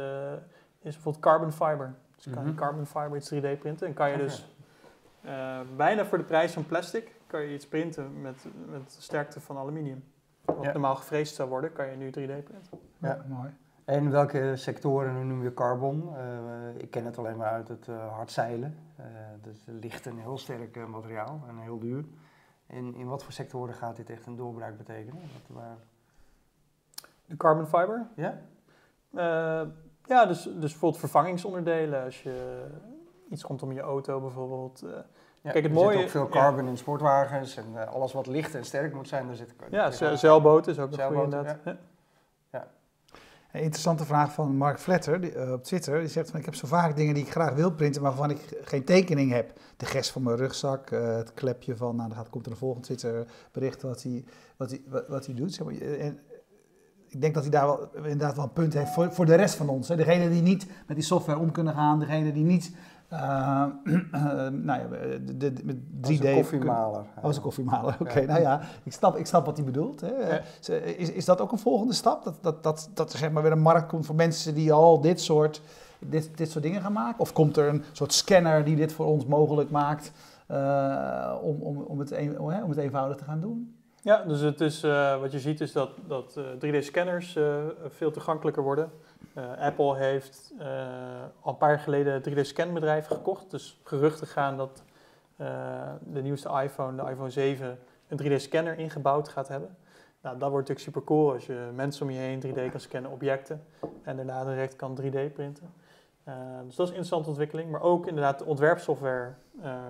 is 0.81 0.95
bijvoorbeeld 0.95 1.25
carbon 1.25 1.53
fiber. 1.53 1.95
Dus 2.15 2.25
kan 2.25 2.33
je 2.33 2.41
mm 2.41 2.47
-hmm. 2.47 2.55
carbon 2.55 2.87
fiber 2.87 3.17
iets 3.17 3.35
3D 3.35 3.59
printen 3.59 3.87
en 3.87 3.95
kan 3.95 4.11
je 4.11 4.17
dus 4.17 4.49
bijna 5.77 6.05
voor 6.05 6.19
de 6.19 6.25
prijs 6.25 6.53
van 6.53 6.67
plastic 6.67 7.15
kan 7.27 7.41
je 7.41 7.55
iets 7.55 7.67
printen 7.67 8.21
met, 8.21 8.45
met 8.69 8.95
de 8.95 9.03
sterkte 9.03 9.41
van 9.41 9.57
aluminium. 9.57 10.05
Wat 10.45 10.65
ja. 10.65 10.73
normaal 10.73 10.97
gevreesd 10.97 11.35
zou 11.35 11.49
worden, 11.49 11.73
kan 11.73 11.91
je 11.91 11.97
nu 11.97 12.09
3D 12.09 12.45
printen. 12.45 12.79
Ja, 12.99 13.09
ja 13.09 13.25
mooi. 13.29 13.51
En 13.85 14.11
welke 14.11 14.53
sectoren 14.57 15.15
nu 15.15 15.25
noem 15.25 15.43
je 15.43 15.55
carbon? 15.55 16.13
Uh, 16.13 16.83
ik 16.83 16.91
ken 16.91 17.05
het 17.05 17.19
alleen 17.19 17.37
maar 17.37 17.51
uit 17.51 17.69
het 17.69 17.87
uh, 17.87 18.13
hardzeilen. 18.13 18.77
Uh, 19.01 19.07
dus 19.43 19.65
licht 19.67 20.07
en 20.07 20.19
heel 20.19 20.39
sterk 20.39 20.89
materiaal 20.89 21.45
en 21.49 21.59
heel 21.59 21.79
duur. 21.79 22.05
En 22.67 22.95
in 22.95 23.07
wat 23.07 23.23
voor 23.25 23.33
sectoren 23.33 23.75
gaat 23.75 23.97
dit 23.97 24.11
echt 24.11 24.27
een 24.27 24.37
doorbraak 24.37 24.77
betekenen? 24.77 25.21
Wat, 25.21 25.57
waar... 25.57 25.77
De 27.27 27.37
carbon 27.37 27.67
fiber? 27.67 28.07
Ja. 28.17 28.41
ja, 30.05 30.27
dus, 30.27 30.43
dus 30.43 30.71
bijvoorbeeld 30.71 31.01
vervangingsonderdelen. 31.01 32.05
Als 32.05 32.23
je 32.23 32.67
iets 33.31 33.43
rondom 33.43 33.73
je 33.73 33.81
auto 33.81 34.21
bijvoorbeeld 34.21 34.83
ja, 35.43 35.51
Kijk, 35.51 35.65
het 35.65 35.73
er 35.73 35.81
mooie, 35.81 35.97
zit 35.97 36.03
ook 36.03 36.11
veel 36.11 36.29
carbon 36.29 36.65
ja. 36.65 36.71
in 36.71 36.77
sportwagens 36.77 37.57
en 37.57 37.65
uh, 37.75 37.87
alles 37.87 38.13
wat 38.13 38.27
licht 38.27 38.55
en 38.55 38.65
sterk 38.65 38.95
moet 38.95 39.09
zijn, 39.09 39.27
daar 39.27 39.37
zit 39.37 39.55
Ja, 39.71 40.17
zeilboten 40.17 40.73
is 40.73 40.79
ook 40.79 40.93
een 40.93 41.07
goede 41.07 41.23
inderdaad. 41.23 41.59
Ja. 41.65 41.77
Ja. 42.53 42.67
Een 43.53 43.61
interessante 43.61 44.05
vraag 44.05 44.33
van 44.33 44.57
Mark 44.57 44.79
Vletter 44.79 45.21
die, 45.21 45.35
uh, 45.35 45.53
op 45.53 45.65
Twitter. 45.65 46.01
Die 46.01 46.09
zegt 46.09 46.31
van 46.31 46.39
ik 46.39 46.45
heb 46.45 46.55
zo 46.55 46.67
vaak 46.67 46.97
dingen 46.97 47.15
die 47.15 47.25
ik 47.25 47.31
graag 47.31 47.55
wil 47.55 47.73
printen, 47.73 48.03
maar 48.03 48.11
waarvan 48.11 48.31
ik 48.31 48.59
geen 48.63 48.85
tekening 48.85 49.33
heb. 49.33 49.53
De 49.77 49.87
gest 49.87 50.11
van 50.11 50.23
mijn 50.23 50.37
rugzak, 50.37 50.91
uh, 50.91 51.17
het 51.17 51.35
klepje 51.35 51.77
van, 51.77 51.97
nou 51.97 52.09
dan 52.09 52.19
gaat, 52.19 52.31
komt 52.31 52.47
er 52.47 52.53
een 52.53 52.59
volgend 52.59 52.85
Twitter 52.85 53.27
bericht 53.53 53.83
wat 53.83 54.03
hij, 54.03 54.25
wat 54.57 54.71
hij, 54.71 54.83
wat, 54.87 55.09
wat 55.09 55.27
hij 55.27 55.35
doet. 55.35 55.55
Zeg 55.55 55.67
maar, 55.67 55.75
en, 55.81 56.21
ik 57.09 57.21
denk 57.21 57.35
dat 57.35 57.43
hij 57.43 57.53
daar 57.53 57.67
wel, 57.67 57.91
inderdaad 57.95 58.37
wel 58.37 58.45
een 58.45 58.53
punt 58.53 58.75
heeft 58.75 58.93
voor, 58.93 59.13
voor 59.13 59.27
de 59.27 59.35
rest 59.35 59.55
van 59.55 59.69
ons. 59.69 59.89
Hè. 59.89 59.97
Degene 59.97 60.31
die 60.31 60.43
niet 60.43 60.67
met 60.87 60.97
die 60.97 61.07
software 61.07 61.39
om 61.39 61.53
kunnen 61.53 61.75
gaan, 61.75 61.99
degene 61.99 62.33
die 62.33 62.45
niet 62.45 62.73
uh, 63.13 63.65
nou 64.51 64.81
ja, 64.81 64.87
de, 65.25 65.37
de, 65.37 65.53
de, 65.53 65.75
3D. 66.01 66.27
Als 66.27 66.35
koffiemaler. 66.35 67.01
Oh, 67.01 67.25
als 67.25 67.37
een 67.37 67.43
koffiemaler, 67.43 67.95
oké. 68.01 68.03
Okay, 68.03 68.23
ja. 68.23 68.29
Nou 68.29 68.41
ja, 68.41 68.61
ik 68.83 68.93
snap, 68.93 69.17
ik 69.17 69.27
snap 69.27 69.47
wat 69.47 69.57
hij 69.57 69.67
bedoelt. 69.67 70.01
Hè. 70.01 70.09
Ja. 70.09 70.41
Is, 70.81 71.13
is 71.13 71.25
dat 71.25 71.41
ook 71.41 71.53
een 71.53 71.59
volgende 71.59 71.93
stap? 71.93 72.25
Dat, 72.25 72.35
dat, 72.41 72.63
dat, 72.63 72.91
dat 72.95 73.13
er 73.13 73.19
zeg 73.19 73.31
maar 73.31 73.43
weer 73.43 73.53
een 73.53 73.61
markt 73.61 73.89
komt 73.89 74.07
voor 74.07 74.15
mensen 74.15 74.55
die 74.55 74.73
al 74.73 75.01
dit 75.01 75.21
soort, 75.21 75.63
dit, 75.99 76.31
dit 76.35 76.51
soort 76.51 76.65
dingen 76.65 76.81
gaan 76.81 76.93
maken? 76.93 77.21
Of 77.21 77.33
komt 77.33 77.57
er 77.57 77.69
een 77.69 77.85
soort 77.93 78.13
scanner 78.13 78.65
die 78.65 78.77
dit 78.77 78.93
voor 78.93 79.07
ons 79.07 79.27
mogelijk 79.27 79.71
maakt 79.71 80.13
uh, 80.51 81.35
om, 81.43 81.61
om, 81.61 81.77
om, 81.77 81.99
het 81.99 82.11
een, 82.11 82.41
om, 82.41 82.69
het 82.69 82.79
eenvoudig 82.79 83.17
te 83.17 83.25
gaan 83.25 83.41
doen? 83.41 83.75
Ja, 84.03 84.25
dus 84.25 84.41
het 84.41 84.61
is, 84.61 84.81
wat 85.21 85.33
je 85.33 85.41
ziet 85.41 85.61
is 85.61 85.73
dat, 85.73 85.91
dat 86.07 86.41
3D-scanners 86.67 87.39
veel 87.89 88.11
toegankelijker 88.11 88.63
worden. 88.63 88.91
Uh, 89.37 89.57
Apple 89.59 89.97
heeft 89.97 90.53
uh, 90.61 90.67
al 91.41 91.53
een 91.53 91.59
paar 91.59 91.71
jaar 91.71 91.79
geleden 91.79 92.23
3D-scanbedrijven 92.23 93.17
gekocht. 93.17 93.51
Dus 93.51 93.81
geruchten 93.85 94.27
gaan 94.27 94.57
dat 94.57 94.83
uh, 95.37 95.47
de 96.01 96.23
nieuwste 96.23 96.61
iPhone, 96.63 97.05
de 97.05 97.11
iPhone 97.11 97.31
7, 97.31 97.79
een 98.09 98.21
3D-scanner 98.23 98.79
ingebouwd 98.79 99.29
gaat 99.29 99.49
hebben. 99.49 99.77
Nou, 100.23 100.39
dat 100.39 100.51
wordt 100.51 100.69
natuurlijk 100.69 100.97
super 100.97 101.05
cool 101.05 101.33
als 101.33 101.47
je 101.47 101.71
mensen 101.75 102.03
om 102.07 102.11
je 102.11 102.19
heen 102.19 102.43
3D 102.47 102.71
kan 102.71 102.81
scannen, 102.81 103.11
objecten. 103.11 103.65
En 104.03 104.17
daarna 104.17 104.45
direct 104.45 104.77
kan 104.77 104.99
3D 105.01 105.33
printen. 105.33 105.73
dus 106.65 106.77
dat 106.77 106.87
is 106.87 106.93
een 106.93 107.01
interessante 107.01 107.29
ontwikkeling. 107.29 107.71
Maar 107.71 107.83
ook 107.83 108.07
inderdaad 108.07 108.39
de 108.39 108.45
ontwerpsoftware. 108.45 109.33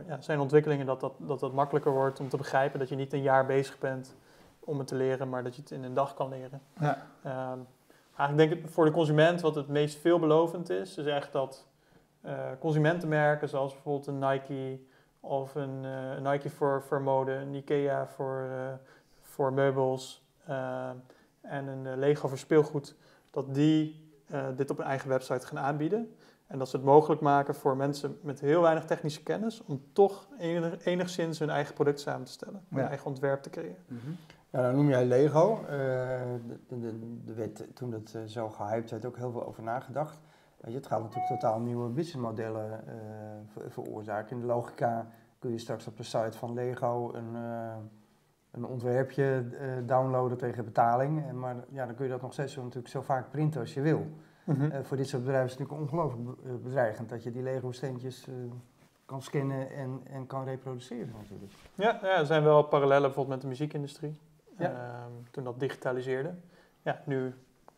ja, 0.07 0.21
zijn 0.21 0.41
ontwikkelingen 0.41 0.87
dat 0.87 1.01
dat, 1.01 1.13
dat 1.17 1.41
dat 1.41 1.53
makkelijker 1.53 1.93
wordt 1.93 2.21
om 2.21 2.29
te 2.29 2.37
begrijpen. 2.37 2.79
Dat 2.79 2.89
je 2.89 2.97
niet 2.97 3.13
een 3.13 3.23
jaar 3.23 3.47
bezig 3.47 3.79
bent 3.79 4.15
om 4.61 4.79
het 4.79 4.87
te 4.87 4.95
leren, 4.95 5.29
maar 5.29 5.43
dat 5.43 5.55
je 5.55 5.61
het 5.63 5.71
in 5.71 5.85
een 5.85 5.95
dag 5.95 6.15
kan 6.15 6.29
leren. 6.29 6.61
Ja. 6.81 7.07
Eigenlijk 8.21 8.51
denk 8.51 8.63
ik 8.63 8.71
voor 8.71 8.85
de 8.85 8.91
consument 8.91 9.41
wat 9.41 9.55
het 9.55 9.69
meest 9.69 9.99
veelbelovend 9.99 10.71
is, 10.71 10.97
is 10.97 11.07
echt 11.07 11.33
dat 11.33 11.67
uh, 12.25 12.33
consumentenmerken 12.59 13.49
zoals 13.49 13.73
bijvoorbeeld 13.73 14.07
een 14.07 14.19
Nike 14.19 14.81
of 15.21 15.55
een, 15.55 15.85
uh, 15.85 16.15
een 16.17 16.23
Nike 16.23 16.51
voor, 16.51 16.83
voor 16.83 17.03
mode, 17.03 17.33
een 17.33 17.55
Ikea 17.55 18.07
voor, 18.07 18.49
uh, 18.51 18.73
voor 19.21 19.53
meubels 19.53 20.25
en 21.41 21.67
een 21.67 21.99
Lego 21.99 22.29
voor 22.29 22.39
speelgoed, 22.39 22.95
dat 23.31 23.55
die 23.55 24.09
dit 24.57 24.71
op 24.71 24.77
hun 24.77 24.87
eigen 24.87 25.09
website 25.09 25.47
gaan 25.47 25.59
aanbieden. 25.59 26.15
En 26.47 26.59
dat 26.59 26.69
ze 26.69 26.77
het 26.77 26.85
mogelijk 26.85 27.21
maken 27.21 27.55
voor 27.55 27.77
mensen 27.77 28.19
met 28.23 28.41
heel 28.41 28.61
weinig 28.63 28.85
technische 28.85 29.23
kennis 29.23 29.65
om 29.65 29.83
toch 29.93 30.29
enig, 30.39 30.85
enigszins 30.85 31.39
hun 31.39 31.51
eigen 31.51 31.75
product 31.75 32.01
samen 32.01 32.27
te 32.27 32.33
stellen, 32.33 32.65
hun 32.69 32.87
eigen 32.87 33.07
ontwerp 33.07 33.43
te 33.43 33.51
creëren. 33.51 33.85
Mm 33.87 34.01
-hmm. 34.05 34.17
Ja, 34.51 34.63
dan 34.63 34.75
noem 34.75 34.89
jij 34.89 35.05
Lego. 35.05 35.61
Uh, 35.63 35.69
de, 36.69 36.79
de, 36.79 36.99
de 37.25 37.35
werd, 37.35 37.67
toen 37.75 37.93
het 37.93 38.15
uh, 38.17 38.23
zo 38.23 38.49
gehyped 38.49 38.91
werd, 38.91 39.05
ook 39.05 39.17
heel 39.17 39.31
veel 39.31 39.47
over 39.47 39.63
nagedacht. 39.63 40.21
Weet 40.61 40.73
je, 40.73 40.79
het 40.79 40.87
gaat 40.87 41.01
natuurlijk 41.01 41.29
totaal 41.29 41.61
nieuwe 41.61 41.89
businessmodellen 41.89 42.85
uh, 42.87 42.95
ver, 43.47 43.71
veroorzaken. 43.71 44.37
In 44.37 44.41
de 44.41 44.47
logica 44.47 45.07
kun 45.39 45.51
je 45.51 45.59
straks 45.59 45.87
op 45.87 45.97
de 45.97 46.03
site 46.03 46.39
van 46.39 46.55
Lego 46.55 47.13
een, 47.15 47.35
een 48.51 48.65
ontwerpje 48.65 49.45
downloaden 49.87 50.39
tegen 50.39 50.65
betaling. 50.65 51.27
En, 51.27 51.39
maar 51.39 51.57
ja, 51.69 51.87
dan 51.87 51.95
kun 51.95 52.05
je 52.05 52.11
dat 52.11 52.23
nog 52.23 52.33
steeds 52.33 52.53
zo, 52.53 52.63
natuurlijk 52.63 52.89
zo 52.89 53.01
vaak 53.01 53.31
printen 53.31 53.61
als 53.61 53.75
je 53.75 53.81
wil. 53.81 54.07
Mm 54.45 54.55
-hmm. 54.55 54.85
voor 54.85 54.97
dit 54.97 55.09
soort 55.09 55.23
bedrijven 55.23 55.51
is 55.51 55.59
het 55.59 55.69
natuurlijk 55.69 55.93
ongelooflijk 55.93 56.63
bedreigend 56.63 57.09
dat 57.09 57.23
je 57.23 57.31
die 57.31 57.43
Lego 57.43 57.73
steentjes 57.73 58.29
kan 59.05 59.23
scannen 59.23 59.71
en, 59.71 60.01
en 60.05 60.27
kan 60.27 60.45
reproduceren 60.45 61.15
natuurlijk. 61.19 61.53
Ja, 61.75 61.99
ja, 62.03 62.19
er 62.19 62.27
zijn 62.27 62.43
wel 62.43 62.63
parallellen 62.63 63.03
bijvoorbeeld 63.03 63.35
met 63.35 63.41
de 63.41 63.49
muziekindustrie. 63.49 64.19
Ja. 64.61 64.71
Ehm, 64.71 65.13
toen 65.31 65.45
dat 65.45 65.61
digitaliseerde. 65.61 66.35
Ja, 66.83 67.03
nu 67.05 67.35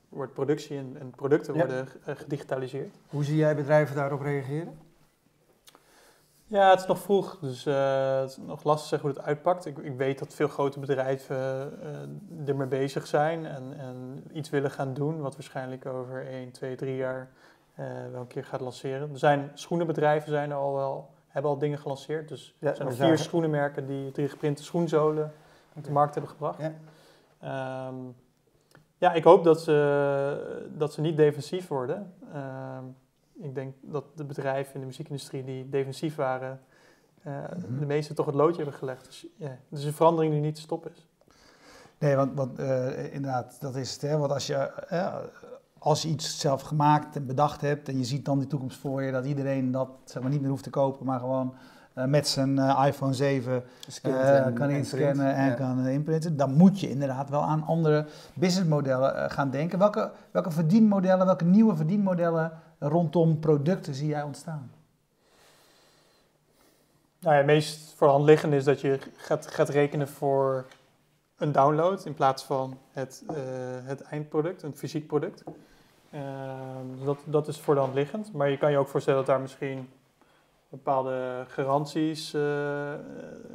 wordt 0.09 0.33
productie 0.33 0.79
en, 0.79 0.97
en 1.01 1.11
producten 1.11 1.55
Ja. 1.55 1.61
worden 1.67 1.89
eh, 2.05 2.15
gedigitaliseerd. 2.17 2.95
Hoe 3.09 3.25
zie 3.25 3.37
jij 3.37 3.57
bedrijven 3.57 3.97
daarop 3.97 4.21
reageren? 4.21 4.79
Ja, 6.47 6.71
het 6.71 6.81
is 6.81 6.87
nog 6.87 6.99
vroeg, 6.99 7.39
dus 7.41 7.67
eh, 7.67 8.21
het 8.21 8.31
is 8.31 8.37
nog 8.37 8.65
lastig 8.65 8.89
zeggen 8.89 9.09
hoe 9.09 9.19
het 9.19 9.27
uitpakt. 9.27 9.67
Ik, 9.67 9.79
ik 9.79 9.97
weet 9.97 10.19
dat 10.19 10.35
veel 10.35 10.49
grote 10.49 10.81
bedrijven 10.81 11.37
eh, 11.83 12.49
ermee 12.49 12.67
bezig 12.67 13.07
zijn 13.07 13.47
en, 13.47 13.75
en 13.79 14.25
iets 14.33 14.51
willen 14.51 14.71
gaan 14.71 14.95
doen, 14.95 15.21
wat 15.21 15.35
waarschijnlijk 15.35 15.87
over 15.87 16.27
1, 16.27 16.51
2, 16.51 16.75
3 16.77 16.97
jaar 16.97 17.31
eh, 17.75 17.87
wel 18.13 18.21
een 18.21 18.27
keer 18.27 18.45
gaat 18.45 18.61
lanceren. 18.61 19.11
Er 19.13 19.19
zijn 19.19 19.51
schoenenbedrijven 19.55 20.31
zijn 20.31 20.51
er 20.51 20.57
al 20.57 20.75
wel, 20.75 21.11
hebben 21.29 21.51
al 21.51 21.59
dingen 21.59 21.79
gelanceerd. 21.79 22.29
Dus 22.29 22.55
Ja, 22.59 22.69
er 22.71 22.77
zijn 22.77 22.89
vier 22.89 22.97
zagen- 22.99 23.19
schoenenmerken 23.19 23.87
die 23.87 24.11
3D-geprinte 24.11 24.63
schoenzolen 24.63 25.33
op 25.75 25.85
de 25.85 25.91
markt 25.91 26.15
hebben 26.15 26.33
gebracht. 26.33 26.59
Ja. 26.61 26.73
Ehm, 27.41 27.95
ja, 28.99 29.13
ik 29.13 29.25
hoop 29.25 29.45
dat 29.45 29.61
ze, 29.61 30.69
dat 30.77 30.93
ze 30.93 31.01
niet 31.01 31.17
defensief 31.17 31.69
worden. 31.69 32.13
Ehm, 32.33 32.85
ik 33.35 33.55
denk 33.55 33.75
dat 33.81 34.05
de 34.15 34.25
bedrijven 34.25 34.75
in 34.75 34.81
de 34.81 34.87
muziekindustrie 34.87 35.45
die 35.45 35.69
defensief 35.69 36.15
waren, 36.17 36.61
eh, 37.23 37.33
Mhm. 37.57 37.79
de 37.79 37.87
meeste 37.87 38.15
toch 38.15 38.27
het 38.27 38.35
loodje 38.35 38.57
hebben 38.57 38.75
gelegd. 38.75 39.05
Dus 39.05 39.27
het 39.39 39.79
is 39.79 39.85
een 39.85 39.93
verandering 39.93 40.33
die 40.33 40.43
niet 40.43 40.55
te 40.55 40.61
stoppen 40.61 40.91
is. 40.91 41.07
Nee, 41.99 42.17
want, 42.17 42.35
want 42.35 42.59
eh, 42.59 43.15
inderdaad, 43.15 43.61
dat 43.61 43.77
is 43.77 43.93
het. 43.93 44.03
Hè? 44.03 44.19
Want 44.19 44.33
als 44.33 44.47
je, 44.47 44.55
eh, 44.55 45.17
als 45.79 46.03
je 46.03 46.09
iets 46.09 46.41
zelf 46.41 46.63
gemaakt 46.63 47.17
en 47.17 47.27
bedacht 47.27 47.61
hebt 47.61 47.89
en 47.89 47.99
je 47.99 48.05
ziet 48.05 48.25
dan 48.25 48.39
die 48.39 48.49
toekomst 48.49 48.79
voor 48.79 49.03
je, 49.03 49.13
dat 49.13 49.25
iedereen 49.25 49.71
dat 49.71 49.89
zeg 50.05 50.23
maar, 50.23 50.31
niet 50.31 50.41
meer 50.41 50.51
hoeft 50.51 50.63
te 50.63 50.71
kopen, 50.71 51.07
maar 51.07 51.21
gewoon 51.21 51.55
eh, 51.95 52.05
met 52.05 52.29
zijn 52.29 52.59
eh, 52.59 52.85
iPhone 52.87 53.13
7 53.13 53.65
Scant 53.89 54.15
eh, 54.15 54.47
en- 54.47 54.55
kan 54.55 54.69
en 54.69 54.77
inscannen 54.77 55.35
en 55.35 55.47
Ja. 55.49 55.55
kan 55.55 55.87
inprinten, 55.87 56.37
dan 56.37 56.53
moet 56.55 56.81
je 56.81 56.91
inderdaad 56.91 57.31
wel 57.31 57.43
aan 57.43 57.63
andere 57.67 58.07
businessmodellen 58.35 59.31
gaan 59.31 59.51
denken. 59.51 59.79
Welke, 59.79 60.11
welke 60.31 60.51
verdienmodellen, 60.51 61.27
welke 61.27 61.45
nieuwe 61.45 61.77
verdienmodellen 61.77 62.53
rondom 62.79 63.39
producten 63.39 63.95
zie 63.95 64.09
jij 64.09 64.23
ontstaan? 64.23 64.71
Nou 67.19 67.33
ja, 67.35 67.41
het 67.41 67.47
meest 67.51 67.95
voor 67.97 68.07
de 68.07 68.13
hand 68.13 68.25
liggende 68.25 68.57
is 68.57 68.65
dat 68.65 68.81
je 68.81 68.99
gaat, 69.17 69.47
gaat 69.47 69.69
rekenen 69.69 70.09
voor 70.09 70.67
een 71.39 71.53
download 71.53 72.05
in 72.05 72.15
plaats 72.15 72.43
van 72.45 72.79
het, 72.93 73.23
eh, 73.29 73.37
het 73.83 74.01
eindproduct, 74.03 74.63
een 74.63 74.77
fysiek 74.77 75.07
product. 75.07 75.43
Ehm, 76.11 76.23
dus 76.97 77.05
dat, 77.05 77.19
dat 77.25 77.49
is 77.49 77.61
voor 77.61 77.75
de 77.75 77.81
hand 77.81 77.95
liggend. 77.95 78.33
Maar 78.33 78.51
je 78.51 78.59
kan 78.59 78.71
je 78.71 78.77
ook 78.79 78.89
voorstellen 78.89 79.19
dat 79.19 79.29
daar 79.29 79.41
misschien 79.41 79.89
bepaalde 80.73 81.45
garanties 81.49 82.35
eh, 82.35 82.93
eh, 82.93 83.01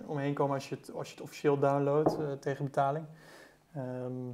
omheen 0.05 0.33
komen 0.33 0.53
als 0.53 0.69
je 0.69 0.75
het, 0.75 0.91
als 0.93 1.07
je 1.07 1.13
het 1.13 1.23
officieel 1.23 1.59
downloadt 1.59 2.17
eh, 2.17 2.31
tegen 2.39 2.65
betaling. 2.65 3.05
Ehm, 3.73 4.27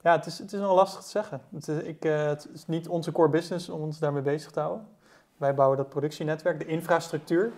ja, 0.00 0.16
het 0.16 0.26
is, 0.26 0.38
het 0.38 0.52
is 0.52 0.60
nog 0.60 0.74
lastig 0.74 1.00
te 1.00 1.08
zeggen. 1.08 1.40
Het 1.54 1.68
is, 1.68 1.82
ik, 1.82 2.02
het 2.02 2.48
is 2.54 2.66
niet 2.66 2.88
onze 2.88 3.12
core 3.12 3.28
business 3.28 3.68
om 3.68 3.80
ons 3.80 3.98
daarmee 3.98 4.22
bezig 4.22 4.50
te 4.50 4.60
houden. 4.60 4.88
Wij 5.36 5.54
bouwen 5.54 5.78
dat 5.78 5.88
productienetwerk, 5.88 6.58
de 6.58 6.66
infrastructuur. 6.66 7.52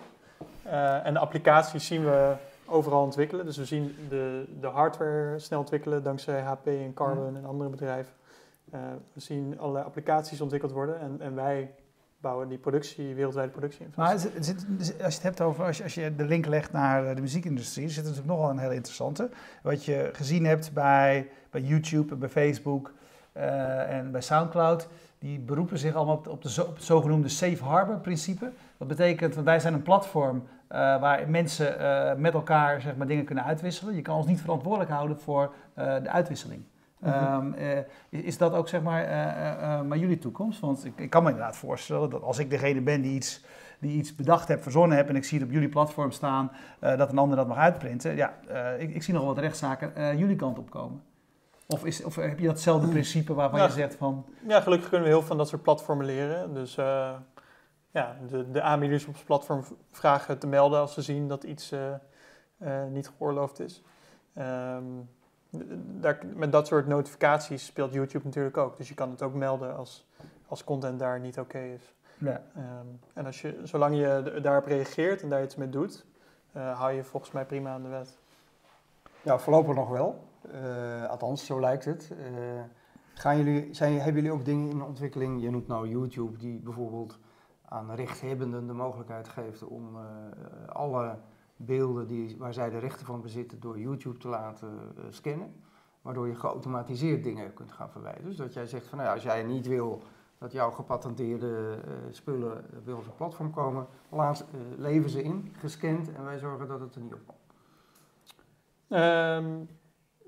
En 1.03 1.13
de 1.13 1.19
applicaties 1.19 1.87
zien 1.87 2.03
we 2.03 2.35
overal 2.65 3.03
ontwikkelen. 3.03 3.45
Dus 3.45 3.57
we 3.57 3.65
zien 3.65 3.95
de, 4.09 4.45
de 4.59 4.67
hardware 4.67 5.39
snel 5.39 5.59
ontwikkelen 5.59 6.03
dankzij 6.03 6.41
HP 6.41 6.67
en 6.67 6.93
Carbon 6.93 7.37
en 7.37 7.45
andere 7.45 7.69
bedrijven. 7.69 8.13
We 9.13 9.19
zien 9.19 9.59
allerlei 9.59 9.85
applicaties 9.85 10.41
ontwikkeld 10.41 10.71
worden 10.71 10.99
en, 10.99 11.21
en 11.21 11.35
wij 11.35 11.73
bouwen 12.21 12.47
die 12.47 12.57
productie, 12.57 13.15
wereldwijde 13.15 13.51
productie. 13.51 13.87
Maar 13.95 14.11
er 14.11 14.19
zit- 14.19 14.35
er 14.35 14.43
zit- 14.43 14.65
als 15.03 15.13
je 15.13 15.19
het 15.19 15.23
hebt 15.23 15.41
over, 15.41 15.65
als 15.65 15.77
je, 15.77 15.83
als 15.83 15.93
je 15.93 16.15
de 16.15 16.25
link 16.25 16.45
legt 16.45 16.71
naar 16.71 17.05
eh, 17.05 17.15
de 17.15 17.21
muziekindustrie, 17.21 17.85
er 17.85 17.91
zit 17.91 18.03
natuurlijk 18.03 18.29
nog 18.29 18.39
wel 18.39 18.49
een 18.49 18.57
hele 18.57 18.73
interessante. 18.75 19.29
Wat 19.63 19.85
je 19.85 20.09
gezien 20.13 20.45
hebt 20.45 20.73
bij, 20.73 21.29
bij 21.49 21.61
YouTube 21.61 22.13
en 22.13 22.19
bij 22.19 22.29
Facebook 22.29 22.93
eh, 23.31 23.97
en 23.97 24.11
bij 24.11 24.21
Soundcloud, 24.21 24.87
die 25.19 25.39
beroepen 25.39 25.77
zich 25.77 25.95
allemaal 25.95 26.15
op, 26.15 26.27
op, 26.27 26.41
de, 26.41 26.49
zo- 26.49 26.61
op 26.63 26.75
het 26.75 26.83
zogenoemde 26.83 27.29
safe 27.29 27.63
harbor 27.63 27.99
principe. 27.99 28.51
Dat 28.77 28.87
betekent, 28.87 29.33
want 29.33 29.45
wij 29.45 29.59
zijn 29.59 29.73
een 29.73 29.81
platform 29.81 30.43
eh, 30.67 30.77
waar 30.77 31.29
mensen 31.29 31.75
met 32.21 32.33
elkaar 32.33 32.81
zeg 32.81 32.95
maar, 32.95 33.07
dingen 33.07 33.25
kunnen 33.25 33.43
uitwisselen. 33.43 33.95
Je 33.95 34.01
kan 34.01 34.15
ons 34.15 34.25
niet 34.25 34.41
verantwoordelijk 34.41 34.91
houden 34.91 35.19
voor 35.19 35.53
de 35.75 36.09
uitwisseling. 36.09 36.63
Mhm. 36.99 37.13
Ehm, 37.13 37.53
eh, 37.53 37.77
is- 38.09 38.21
is 38.21 38.37
dat 38.37 38.53
ook 38.53 38.67
zeg 38.67 38.81
maar, 38.81 39.03
eh, 39.03 39.51
eh, 39.77 39.81
maar 39.81 39.97
jullie 39.97 40.17
toekomst? 40.17 40.59
Want 40.59 40.85
ik, 40.85 40.99
ik 40.99 41.09
kan 41.09 41.23
me 41.23 41.29
inderdaad 41.29 41.55
voorstellen 41.55 42.09
dat 42.09 42.21
als 42.21 42.39
ik 42.39 42.49
degene 42.49 42.81
ben 42.81 43.01
die 43.01 43.15
iets, 43.15 43.43
die 43.79 43.91
iets 43.97 44.15
bedacht 44.15 44.47
heb, 44.47 44.61
verzonnen 44.63 44.97
heb 44.97 45.09
en 45.09 45.15
ik 45.15 45.23
zie 45.23 45.39
het 45.39 45.47
op 45.47 45.53
jullie 45.53 45.69
platform 45.69 46.11
staan, 46.11 46.51
dat 46.79 47.11
een 47.11 47.17
ander 47.17 47.37
dat 47.37 47.47
mag 47.47 47.57
uitprinten. 47.57 48.15
Ja, 48.15 48.33
ik, 48.77 48.93
ik 48.95 49.03
zie 49.03 49.13
nog 49.13 49.23
wat 49.25 49.37
rechtszaken 49.37 50.17
jullie 50.17 50.35
kant 50.35 50.57
op 50.59 50.69
komen. 50.69 51.01
Of, 51.67 51.85
is, 51.85 52.03
of 52.03 52.15
heb 52.15 52.39
je 52.39 52.47
datzelfde 52.47 52.87
principe 52.87 53.33
waarvan 53.33 53.59
Ja. 53.59 53.65
je 53.65 53.71
zegt 53.71 53.95
van, 53.95 54.25
Ja, 54.47 54.61
gelukkig 54.61 54.89
kunnen 54.89 55.07
we 55.07 55.11
heel 55.13 55.19
veel 55.21 55.27
van 55.29 55.37
dat 55.37 55.47
soort 55.47 55.61
platformen 55.63 56.05
leren. 56.05 56.53
Dus 56.53 56.75
ja, 57.91 58.15
de, 58.29 58.51
de 58.51 58.61
aanbieders 58.61 59.05
op 59.05 59.13
het 59.13 59.25
platform 59.25 59.63
vragen 59.91 60.39
te 60.39 60.47
melden 60.47 60.79
als 60.79 60.93
ze 60.93 61.01
zien 61.01 61.27
dat 61.27 61.43
iets 61.43 61.73
niet 62.89 63.07
geoorloofd 63.17 63.59
is. 63.59 63.83
Ehm, 64.33 64.83
daar, 65.99 66.19
met 66.35 66.51
dat 66.51 66.67
soort 66.67 66.87
notificaties 66.87 67.65
speelt 67.65 67.93
YouTube 67.93 68.25
natuurlijk 68.25 68.57
ook. 68.57 68.77
Dus 68.77 68.87
je 68.87 68.93
kan 68.93 69.09
het 69.09 69.21
ook 69.21 69.33
melden 69.33 69.75
als, 69.75 70.07
als 70.47 70.63
content 70.63 70.99
daar 70.99 71.19
niet 71.19 71.39
oké 71.39 71.59
is. 71.59 71.93
ja, 72.17 72.43
Ehm, 72.55 72.87
en 73.13 73.25
als 73.25 73.41
je, 73.41 73.59
zolang 73.63 73.95
je 73.95 74.39
daarop 74.41 74.65
reageert 74.65 75.21
en 75.21 75.29
daar 75.29 75.43
iets 75.43 75.55
mee 75.55 75.69
doet, 75.69 76.05
eh, 76.51 76.79
hou 76.79 76.91
je 76.91 77.03
volgens 77.03 77.31
mij 77.31 77.45
prima 77.45 77.73
aan 77.73 77.83
de 77.83 77.89
wet. 77.89 78.17
Ja, 79.21 79.39
voorlopig 79.39 79.75
nog 79.75 79.89
wel. 79.89 80.27
Eh, 80.51 81.09
althans, 81.09 81.45
zo 81.45 81.59
lijkt 81.59 81.85
het. 81.85 82.11
Eh, 82.11 82.61
gaan 83.13 83.37
jullie, 83.37 83.73
zijn, 83.73 83.95
hebben 83.95 84.13
jullie 84.13 84.37
ook 84.37 84.45
dingen 84.45 84.69
in 84.69 84.81
ontwikkeling? 84.81 85.41
Je 85.41 85.49
noemt 85.49 85.67
nou 85.67 85.87
YouTube, 85.87 86.37
die 86.37 86.59
bijvoorbeeld 86.59 87.19
aan 87.65 87.95
rechthebbenden 87.95 88.67
de 88.67 88.73
mogelijkheid 88.73 89.27
geeft 89.27 89.63
om 89.63 89.97
alle 90.67 91.15
beelden 91.65 92.07
die, 92.07 92.35
waar 92.37 92.53
zij 92.53 92.69
de 92.69 92.77
rechten 92.77 93.05
van 93.05 93.21
bezitten 93.21 93.59
door 93.59 93.79
YouTube 93.79 94.17
te 94.17 94.27
laten 94.27 94.93
eh, 94.97 95.03
scannen. 95.09 95.53
Waardoor 96.01 96.27
je 96.27 96.35
geautomatiseerd 96.35 97.23
dingen 97.23 97.53
kunt 97.53 97.71
gaan 97.71 97.89
verwijderen. 97.89 98.27
Dus 98.27 98.37
dat 98.37 98.53
jij 98.53 98.65
zegt 98.65 98.87
van 98.87 98.97
nou 98.97 99.09
ja, 99.09 99.15
als 99.15 99.23
jij 99.23 99.43
niet 99.43 99.67
wil 99.67 100.01
dat 100.37 100.51
jouw 100.51 100.71
gepatenteerde 100.71 101.79
eh, 101.85 101.91
spullen 102.11 102.65
bij 102.83 102.93
ons 102.93 103.07
op 103.07 103.17
platform 103.17 103.51
komen, 103.51 103.87
laat, 104.09 104.39
eh, 104.39 104.59
lever 104.77 105.09
ze 105.09 105.23
in, 105.23 105.53
gescand 105.57 106.13
en 106.13 106.23
wij 106.23 106.37
zorgen 106.37 106.67
dat 106.67 106.79
het 106.79 106.95
er 106.95 107.01
niet 107.01 107.13
op 107.13 107.21
komt. 107.25 107.39
Ehm, 108.87 109.65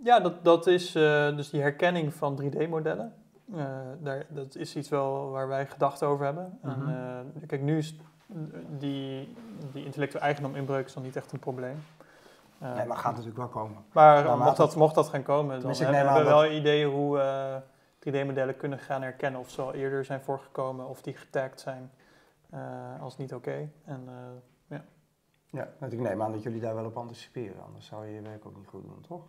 ja, 0.03 0.19
dat, 0.19 0.43
dat 0.43 0.67
is 0.67 0.95
eh, 0.95 1.35
dus 1.35 1.49
die 1.49 1.61
herkenning 1.61 2.13
van 2.13 2.41
3D-modellen. 2.41 3.13
Eh, 3.53 3.65
daar, 3.99 4.25
dat 4.29 4.55
is 4.55 4.75
iets 4.75 4.89
wel 4.89 5.29
waar 5.29 5.47
wij 5.47 5.67
gedachten 5.67 6.07
over 6.07 6.25
hebben. 6.25 6.59
Mhm. 6.61 6.89
En, 6.89 7.25
eh, 7.41 7.47
kijk, 7.47 7.61
nu 7.61 7.77
is 7.77 7.97
die, 8.77 9.35
die 9.71 9.85
intellectuele 9.85 10.25
eigendom 10.25 10.55
inbreuk 10.55 10.85
is 10.85 10.93
dan 10.93 11.03
niet 11.03 11.15
echt 11.15 11.31
een 11.31 11.39
probleem. 11.39 11.83
Eh, 12.59 12.75
Nee, 12.75 12.85
maar 12.85 12.97
gaat 12.97 13.11
natuurlijk 13.11 13.37
wel 13.37 13.47
komen. 13.47 13.83
maar 13.91 14.23
Nou, 14.23 14.43
mocht, 14.43 14.57
dat, 14.57 14.75
mocht 14.75 14.95
dat 14.95 15.09
gaan 15.09 15.23
komen, 15.23 15.61
dan 15.61 15.75
hebben 15.75 16.13
we 16.13 16.23
wel 16.23 16.45
ideeën 16.45 16.89
hoe 16.89 17.19
eh 17.19 17.55
3D-modellen 18.01 18.57
kunnen 18.57 18.79
gaan 18.79 19.01
herkennen 19.01 19.39
of 19.39 19.49
ze 19.49 19.61
al 19.61 19.73
eerder 19.73 20.05
zijn 20.05 20.21
voorgekomen 20.21 20.87
of 20.87 21.01
die 21.01 21.13
getagd 21.13 21.59
zijn 21.59 21.91
eh, 22.49 23.01
als 23.01 23.17
niet 23.17 23.33
oké. 23.33 23.69
En 23.85 24.07
eh, 24.67 24.77
Ja, 25.49 25.69
want 25.77 25.93
ik 25.93 25.99
neem 25.99 26.21
aan 26.21 26.31
dat 26.31 26.43
jullie 26.43 26.59
daar 26.59 26.75
wel 26.75 26.85
op 26.85 26.97
anticiperen, 26.97 27.63
anders 27.65 27.85
zou 27.85 28.05
je 28.05 28.13
je 28.13 28.21
werk 28.21 28.45
ook 28.45 28.55
niet 28.55 28.67
goed 28.67 28.83
doen, 28.83 29.01
toch? 29.07 29.23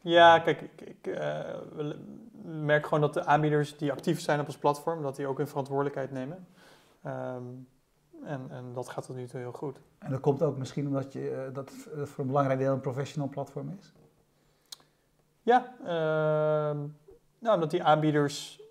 Ja, 0.00 0.38
kijk, 0.38 0.60
ik, 0.60 0.80
ik 0.80 1.06
eh, 1.06 1.40
merk 2.42 2.84
gewoon 2.84 3.00
dat 3.00 3.14
de 3.14 3.24
aanbieders 3.24 3.76
die 3.76 3.92
actief 3.92 4.20
zijn 4.20 4.40
op 4.40 4.46
ons 4.46 4.58
platform, 4.58 5.02
dat 5.02 5.16
die 5.16 5.26
ook 5.26 5.38
hun 5.38 5.48
verantwoordelijkheid 5.48 6.10
nemen. 6.10 6.46
Ehm, 7.02 7.42
en, 8.26 8.50
en 8.50 8.72
dat 8.72 8.88
gaat 8.88 9.06
tot 9.06 9.16
nu 9.16 9.26
toe 9.26 9.40
heel 9.40 9.52
goed. 9.52 9.80
en 9.98 10.10
dat 10.10 10.20
komt 10.20 10.42
ook 10.42 10.56
misschien 10.58 10.86
omdat 10.86 11.12
je, 11.12 11.30
eh, 11.30 11.54
dat 11.54 11.70
het 11.70 12.08
voor 12.08 12.20
een 12.20 12.30
belangrijk 12.30 12.58
deel 12.58 12.72
een 12.72 12.80
professional 12.80 13.28
platform 13.28 13.76
is? 13.78 13.92
Ja, 15.42 15.74
ehm, 15.80 16.78
nou, 17.38 17.54
omdat 17.54 17.70
die 17.70 17.82
aanbieders 17.82 18.62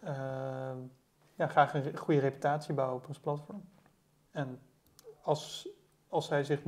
ehm, 0.00 0.76
ja, 1.34 1.46
graag 1.46 1.74
een 1.74 1.96
goede 1.96 2.20
reputatie 2.20 2.74
bouwen 2.74 2.96
op 2.96 3.08
ons 3.08 3.18
platform. 3.18 3.62
En 4.30 4.58
als, 5.22 5.68
als 6.08 6.26
zij 6.26 6.44
zich 6.44 6.60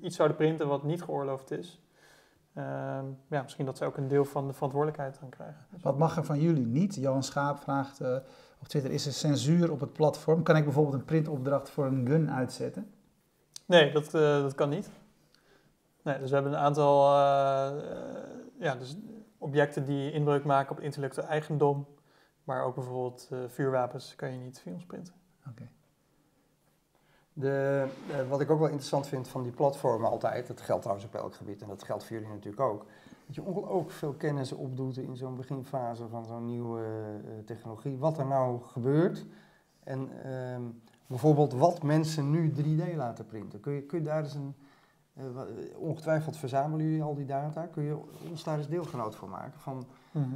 iets 0.00 0.16
zouden 0.16 0.36
printen 0.36 0.68
wat 0.68 0.82
niet 0.82 1.02
geoorloofd 1.02 1.50
is, 1.50 1.82
ehm, 2.54 3.04
ja, 3.28 3.42
misschien 3.42 3.64
dat 3.64 3.76
zij 3.76 3.86
ook 3.86 3.96
een 3.96 4.08
deel 4.08 4.24
van 4.24 4.46
de 4.46 4.52
verantwoordelijkheid 4.52 5.18
gaan 5.18 5.28
krijgen. 5.28 5.66
Wat 5.82 5.98
mag 5.98 6.16
er 6.16 6.24
van 6.24 6.40
jullie 6.40 6.66
niet? 6.66 6.94
Johan 6.94 7.22
Schaap 7.22 7.58
vraagt 7.58 8.00
eh, 8.00 8.16
op 8.60 8.68
Twitter, 8.68 8.90
is 8.90 9.06
er 9.06 9.12
censuur 9.12 9.72
op 9.72 9.80
het 9.80 9.92
platform? 9.92 10.42
Kan 10.42 10.56
ik 10.56 10.64
bijvoorbeeld 10.64 10.94
een 10.94 11.04
printopdracht 11.04 11.70
voor 11.70 11.86
een 11.86 12.06
gun 12.06 12.30
uitzetten? 12.30 12.92
Nee, 13.66 13.92
dat, 13.92 14.14
eh, 14.14 14.42
dat 14.42 14.54
kan 14.54 14.68
niet. 14.68 14.90
Nee, 16.08 16.18
dus 16.18 16.28
we 16.28 16.34
hebben 16.34 16.52
een 16.52 16.58
aantal 16.58 17.14
eh, 17.14 17.90
eh, 17.90 18.24
ja, 18.58 18.74
dus 18.74 18.96
objecten 19.38 19.84
die 19.84 20.12
inbreuk 20.12 20.44
maken 20.44 20.76
op 20.76 20.80
intellectueel 20.80 21.28
eigendom. 21.28 21.86
Maar 22.44 22.64
ook 22.64 22.74
bijvoorbeeld 22.74 23.28
eh, 23.30 23.38
vuurwapens 23.46 24.16
kan 24.16 24.32
je 24.32 24.38
niet 24.38 24.60
via 24.60 24.72
ons 24.72 24.86
printen. 24.86 25.14
Oké. 25.48 25.68
De, 27.32 27.86
wat 28.28 28.40
ik 28.40 28.50
ook 28.50 28.58
wel 28.58 28.68
interessant 28.68 29.06
vind 29.06 29.28
van 29.28 29.42
die 29.42 29.52
platformen 29.52 30.10
altijd, 30.10 30.46
dat 30.46 30.60
geldt 30.60 30.82
trouwens 30.82 31.08
op 31.08 31.14
elk 31.14 31.34
gebied 31.34 31.62
en 31.62 31.68
dat 31.68 31.82
geldt 31.82 32.04
voor 32.04 32.16
jullie 32.16 32.32
natuurlijk 32.32 32.62
ook, 32.62 32.86
dat 33.28 33.36
je 33.36 33.42
ongelooflijk 33.42 33.90
veel 33.90 34.12
kennis 34.12 34.52
opdoet 34.52 34.96
in 34.96 35.16
zo'n 35.16 35.36
beginfase 35.36 36.08
van 36.08 36.24
zo'n 36.24 36.44
nieuwe 36.44 36.82
eh, 36.82 37.44
technologie, 37.44 37.96
wat 37.96 38.18
er 38.18 38.26
nou 38.26 38.60
gebeurt 38.62 39.26
en 39.84 40.08
ehm, 40.24 40.62
bijvoorbeeld 41.06 41.52
wat 41.52 41.82
mensen 41.82 42.30
nu 42.30 42.52
3D 42.52 42.96
laten 42.96 43.26
printen. 43.26 43.60
Kun 43.60 43.72
je, 43.72 43.82
kun 43.82 43.98
je 43.98 44.04
daar 44.04 44.22
eens 44.22 44.34
een, 44.34 44.54
eh, 45.12 45.24
eh, 45.24 45.78
ongetwijfeld 45.78 46.36
verzamelen 46.36 46.86
jullie 46.86 47.02
al 47.02 47.14
die 47.14 47.26
data, 47.26 47.66
kun 47.66 47.82
je 47.82 47.98
ons 48.30 48.44
daar 48.44 48.58
eens 48.58 48.68
deelgenoot 48.68 49.14
van 49.14 49.28
maken? 49.28 49.60
Van, 49.60 49.86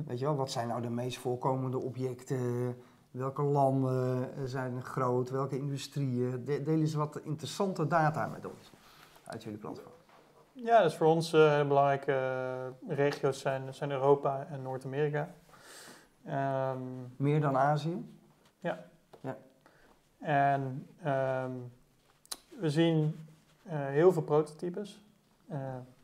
weet 0.06 0.18
je 0.18 0.24
wel, 0.24 0.36
wat 0.36 0.50
zijn 0.50 0.68
nou 0.68 0.82
de 0.82 0.90
meest 0.90 1.18
voorkomende 1.18 1.78
objecten? 1.78 2.76
Welke 3.10 3.42
landen 3.42 4.28
zijn 4.48 4.82
groot? 4.82 5.30
Welke 5.30 5.58
industrieën? 5.58 6.44
De- 6.44 6.62
deel 6.62 6.80
eens 6.80 6.94
wat 6.94 7.20
interessante 7.22 7.86
data 7.86 8.26
met 8.26 8.46
ons 8.46 8.72
uit 9.24 9.42
jullie 9.42 9.58
platform. 9.58 10.01
Ja, 10.52 10.82
dus 10.82 10.94
voor 10.94 11.06
ons 11.06 11.32
hele 11.32 11.64
belangrijke 11.64 12.12
eh, 12.12 12.96
regio's 12.96 13.40
zijn, 13.40 13.74
zijn 13.74 13.90
Europa 13.90 14.46
en 14.50 14.62
Noord-Amerika. 14.62 15.34
Ehm, 16.24 16.78
Meer 17.16 17.40
dan 17.40 17.56
Azië? 17.56 18.04
en 20.18 20.86
ehm, 21.02 21.50
we 22.48 22.70
zien 22.70 23.26
eh, 23.62 23.86
heel 23.86 24.12
veel 24.12 24.22
prototypes. 24.22 25.00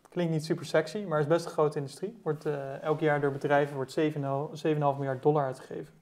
Klinkt 0.09 0.33
niet 0.33 0.45
super 0.45 0.65
sexy, 0.67 0.99
maar 1.05 1.21
is 1.21 1.27
best 1.27 1.45
een 1.45 1.51
grote 1.51 1.79
industrie. 1.79 2.19
Wordt, 2.23 2.47
elk 2.81 3.01
jaar 3.01 3.21
door 3.21 3.33
bedrijven 3.33 3.75
wordt 3.77 3.91
7,5 3.99 4.65
7,5 4.67 4.79
miljard 4.79 5.23
dollar 5.23 5.45
uitgegeven 5.45 5.95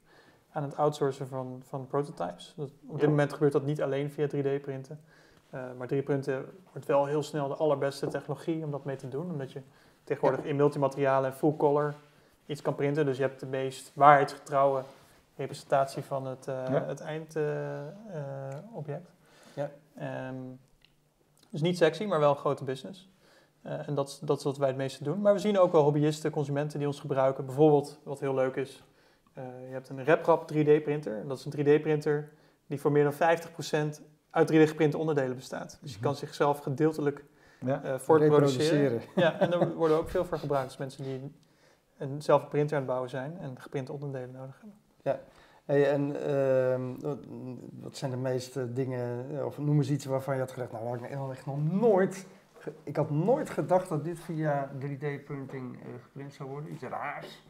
aan 0.52 0.62
het 0.62 0.76
outsourcen 0.76 1.28
van, 1.28 1.62
van 1.66 1.86
prototypes. 1.86 2.54
Dat, 2.56 2.70
op 2.86 2.92
dit 2.92 3.00
Ja. 3.00 3.08
moment 3.08 3.32
gebeurt 3.32 3.52
dat 3.52 3.64
niet 3.64 3.82
alleen 3.82 4.10
via 4.10 4.26
3D-printen. 4.26 5.00
Eh, 5.50 5.60
maar 5.78 5.86
3D-printen 5.88 6.44
wordt 6.72 6.86
wel 6.86 7.06
heel 7.06 7.22
snel 7.22 7.48
de 7.48 7.54
allerbeste 7.54 8.06
technologie 8.08 8.64
om 8.64 8.70
dat 8.70 8.84
mee 8.84 8.96
te 8.96 9.08
doen. 9.08 9.30
Omdat 9.30 9.52
je 9.52 9.60
tegenwoordig 10.04 10.44
in 10.44 10.56
multimaterialen 10.56 11.30
en 11.30 11.36
full 11.36 11.56
color 11.56 11.94
iets 12.46 12.62
kan 12.62 12.74
printen. 12.74 13.04
Dus 13.06 13.16
je 13.16 13.22
hebt 13.22 13.40
de 13.40 13.46
meest 13.46 13.90
waarheidsgetrouwe 13.94 14.82
representatie 15.36 16.02
van 16.02 16.26
het, 16.26 16.48
eh, 16.48 16.54
Ja. 16.68 16.84
het 16.84 17.00
eindobject. 17.00 19.10
Ja. 19.54 19.70
Ehm, 19.96 20.34
dus 21.50 21.60
niet 21.60 21.76
sexy, 21.76 22.04
maar 22.04 22.20
wel 22.20 22.30
een 22.30 22.36
grote 22.36 22.64
business. 22.64 23.10
Eh, 23.62 23.88
en 23.88 23.94
dat, 23.94 24.08
is- 24.08 24.18
dat 24.18 24.38
is 24.38 24.44
wat 24.44 24.56
wij 24.56 24.68
het 24.68 24.76
meeste 24.76 25.04
doen. 25.04 25.20
Maar 25.20 25.32
we 25.32 25.38
zien 25.38 25.58
ook 25.58 25.72
wel 25.72 25.82
hobbyisten, 25.82 26.30
consumenten 26.30 26.78
die 26.78 26.88
ons 26.88 27.00
gebruiken. 27.00 27.46
Bijvoorbeeld, 27.46 27.98
wat 28.02 28.20
heel 28.20 28.34
leuk 28.34 28.56
is, 28.56 28.82
eh, 29.32 29.44
je 29.66 29.72
hebt 29.72 29.88
een 29.88 30.04
RepRap 30.04 30.46
3D-printer. 30.48 31.18
En 31.20 31.28
dat 31.28 31.38
is 31.38 31.44
een 31.44 31.50
3D-printer 31.50 32.32
die 32.66 32.80
voor 32.80 32.92
meer 32.92 33.02
dan 33.04 33.12
50% 33.12 34.00
uit 34.36 34.52
3D 34.52 34.68
geprinte 34.68 34.98
onderdelen 34.98 35.36
bestaat. 35.36 35.78
Dus 35.82 35.94
je 35.94 36.00
kan 36.00 36.14
zichzelf 36.16 36.58
gedeeltelijk 36.58 37.24
Ja. 37.60 37.82
eh 37.82 37.98
voortproduceren. 37.98 39.00
Ja, 39.14 39.38
en 39.40 39.52
er 39.52 39.74
worden 39.82 39.96
ook 39.96 40.08
veel 40.08 40.24
voor 40.24 40.38
gebruikt. 40.38 40.68
Dus 40.68 40.76
mensen 40.78 41.04
die 41.04 41.32
een 41.98 42.22
zelf 42.22 42.42
een 42.42 42.48
printer 42.48 42.72
aan 42.74 42.82
het 42.82 42.88
bouwen 42.90 43.10
zijn 43.10 43.38
en 43.38 43.60
geprinte 43.60 43.92
onderdelen 43.92 44.30
nodig 44.30 44.60
hebben. 44.60 45.20
Hey, 45.64 45.90
en 45.92 46.22
ehm, 46.26 47.00
wat- 47.80 47.96
zijn 47.96 48.10
de 48.10 48.16
meeste 48.16 48.72
dingen, 48.72 49.26
eh, 49.38 49.44
of 49.44 49.58
noem 49.58 49.76
eens 49.76 49.90
iets 49.90 50.04
waarvan 50.04 50.34
je 50.34 50.40
had 50.40 50.50
gedacht, 50.52 50.72
nou, 50.72 50.84
dat 50.84 51.10
had 51.10 51.28
ik 51.30 51.36
echt 51.36 51.46
nog 51.46 51.72
nooit, 51.72 52.26
ik 52.82 52.96
had 52.96 53.10
nooit 53.10 53.50
gedacht 53.50 53.88
dat 53.88 54.04
dit 54.04 54.20
via 54.20 54.70
3D-printing 54.78 55.74
eh, 55.80 55.86
geprint 56.02 56.32
zou 56.34 56.48
worden. 56.48 56.72
Iets 56.72 56.82
raars. 56.82 57.45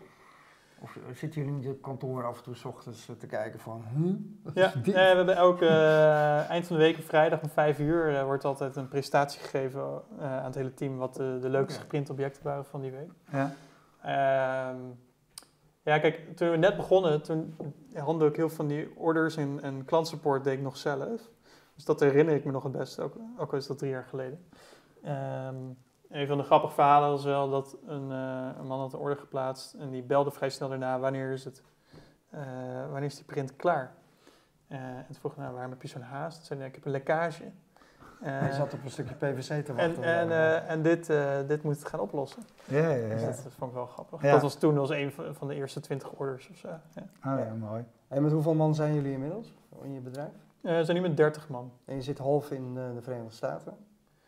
Of 0.81 0.99
zitten 1.15 1.43
jullie 1.43 1.57
niet 1.57 1.69
op 1.69 1.83
kantoor 1.83 2.25
af 2.25 2.37
en 2.37 2.43
toe 2.43 2.55
's 2.55 2.65
ochtends 2.65 3.09
eh, 3.09 3.17
te 3.17 3.27
kijken 3.27 3.61
van, 3.61 3.85
huh? 3.97 4.15
Wat 4.43 4.55
Ja, 4.55 4.73
nee, 4.75 4.95
we 4.95 5.01
hebben 5.01 5.37
elke 5.37 5.67
eh, 5.67 6.51
eind 6.51 6.67
van 6.67 6.77
de 6.77 6.83
week 6.83 6.99
op 6.99 7.05
vrijdag 7.05 7.43
om 7.43 7.49
vijf 7.49 7.79
uur 7.79 8.17
eh, 8.17 8.25
wordt 8.25 8.45
altijd 8.45 8.77
een 8.77 8.89
presentatie 8.89 9.41
gegeven 9.41 10.03
aan 10.21 10.45
het 10.45 10.55
hele 10.55 10.75
team 10.75 10.97
wat 10.97 11.15
de, 11.15 11.39
de 11.41 11.49
leukste 11.49 11.81
geprinte 11.81 12.12
objecten 12.12 12.45
waren 12.45 12.65
van 12.65 12.81
die 12.81 12.91
week. 12.91 13.11
Ja. 13.31 13.55
Ehm, 14.03 14.81
ja, 15.83 15.99
kijk, 15.99 16.37
toen 16.37 16.51
we 16.51 16.57
net 16.57 16.77
begonnen, 16.77 17.23
toen 17.23 17.57
handelde 17.95 18.27
ik 18.27 18.37
heel 18.37 18.49
veel 18.49 18.57
van 18.57 18.67
die 18.67 18.97
orders 18.97 19.37
en, 19.37 19.62
en 19.62 19.85
klantsupport 19.85 20.45
deed 20.45 20.55
ik 20.55 20.62
nog 20.62 20.77
zelf. 20.77 21.31
Dus 21.75 21.85
dat 21.85 22.01
herinner 22.01 22.35
ik 22.35 22.45
me 22.45 22.53
nog 22.53 22.62
het 22.62 22.73
beste, 22.73 23.03
ook, 23.03 23.15
ook 23.39 23.53
al 23.53 23.59
is 23.59 23.67
dat 23.67 23.79
drie 23.79 23.91
jaar 23.91 24.05
geleden. 24.05 24.49
Ehm, 25.03 25.57
een 26.16 26.26
van 26.26 26.38
de 26.38 26.44
grappige 26.44 26.74
verhalen 26.74 27.09
was 27.09 27.24
wel 27.24 27.50
dat 27.50 27.76
een, 27.87 28.12
eh, 28.12 28.48
een 28.59 28.66
man 28.66 28.81
had 28.81 28.92
een 28.92 28.98
order 28.98 29.18
geplaatst 29.18 29.74
en 29.74 29.90
die 29.90 30.02
belde 30.02 30.31
vrij 30.31 30.50
snel 30.50 30.68
daarna, 30.68 30.98
wanneer 30.98 31.33
is 31.33 31.44
het, 31.44 31.62
eh, 32.31 32.40
wanneer 32.90 33.09
is 33.09 33.16
die 33.16 33.24
print 33.24 33.57
klaar? 33.57 33.94
Eh, 34.68 34.79
en 34.79 35.05
toen 35.07 35.14
vroeg 35.14 35.33
ik, 35.33 35.38
nou, 35.38 35.52
waarom 35.52 35.70
heb 35.70 35.83
je 35.83 35.88
zo'n 35.88 36.02
haast? 36.02 36.37
Toen 36.37 36.46
zei 36.46 36.59
hij, 36.59 36.68
ik 36.68 36.74
heb 36.74 36.85
een 36.85 36.90
lekkage. 36.90 37.44
Eh, 38.20 38.38
Hij 38.40 38.52
zat 38.52 38.72
op 38.72 38.85
een 38.85 38.90
stukje 38.90 39.14
PVC 39.14 39.64
te 39.64 39.72
en, 39.72 39.76
wachten. 39.76 40.02
en, 40.02 40.31
eh, 40.31 40.70
en 40.70 40.83
dit, 40.83 41.11
eh, 41.11 41.37
dit 41.46 41.62
moet 41.62 41.76
het 41.76 41.88
gaan 41.88 42.00
oplossen. 42.00 42.42
Ja, 42.64 42.90
ja, 42.90 43.09
Dus 43.09 43.20
ja. 43.20 43.26
dat, 43.26 43.40
dat 43.42 43.52
vond 43.52 43.70
ik 43.70 43.76
wel 43.76 43.87
grappig. 43.87 44.22
Ja. 44.22 44.33
Dat 44.33 44.42
was 44.42 44.55
toen 44.55 44.79
als 44.79 44.90
een 44.90 45.12
van, 45.12 45.48
de 45.48 45.55
eerste 45.55 45.81
20 45.81 46.11
orders 46.11 46.48
of 46.50 46.57
zo. 46.57 46.68
Ja. 46.68 47.33
Oh 47.33 47.38
ja, 47.38 47.52
mooi. 47.59 47.85
En 48.09 48.22
met 48.22 48.33
hoeveel 48.33 48.55
man 48.55 48.74
zijn 48.74 48.94
jullie 48.94 49.12
inmiddels 49.12 49.55
in 49.83 49.92
je 49.92 50.00
bedrijf? 50.00 50.33
Eh, 50.62 50.76
we 50.76 50.85
zijn 50.85 50.96
nu 50.96 51.02
met 51.02 51.16
30 51.16 51.48
man. 51.48 51.72
En 51.85 51.94
je 51.94 52.02
zit 52.02 52.18
half 52.18 52.50
in 52.50 52.74
de 52.74 53.02
Verenigde 53.02 53.35
Staten? 53.35 53.76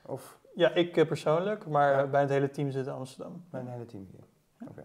Of 0.07 0.38
Ja, 0.59 0.71
ik 0.75 0.97
eh, 0.97 1.07
persoonlijk, 1.07 1.66
maar 1.66 1.92
Ja. 1.92 2.03
eh, 2.03 2.11
bij 2.11 2.21
het 2.21 2.31
hele 2.31 2.51
team 2.51 2.71
zit 2.71 2.87
in 2.87 2.92
Amsterdam. 2.92 3.44
bij 3.51 3.61
een 3.61 3.68
hele 3.68 3.87
team 3.87 4.07
hier? 4.11 4.68
Oké. 4.68 4.85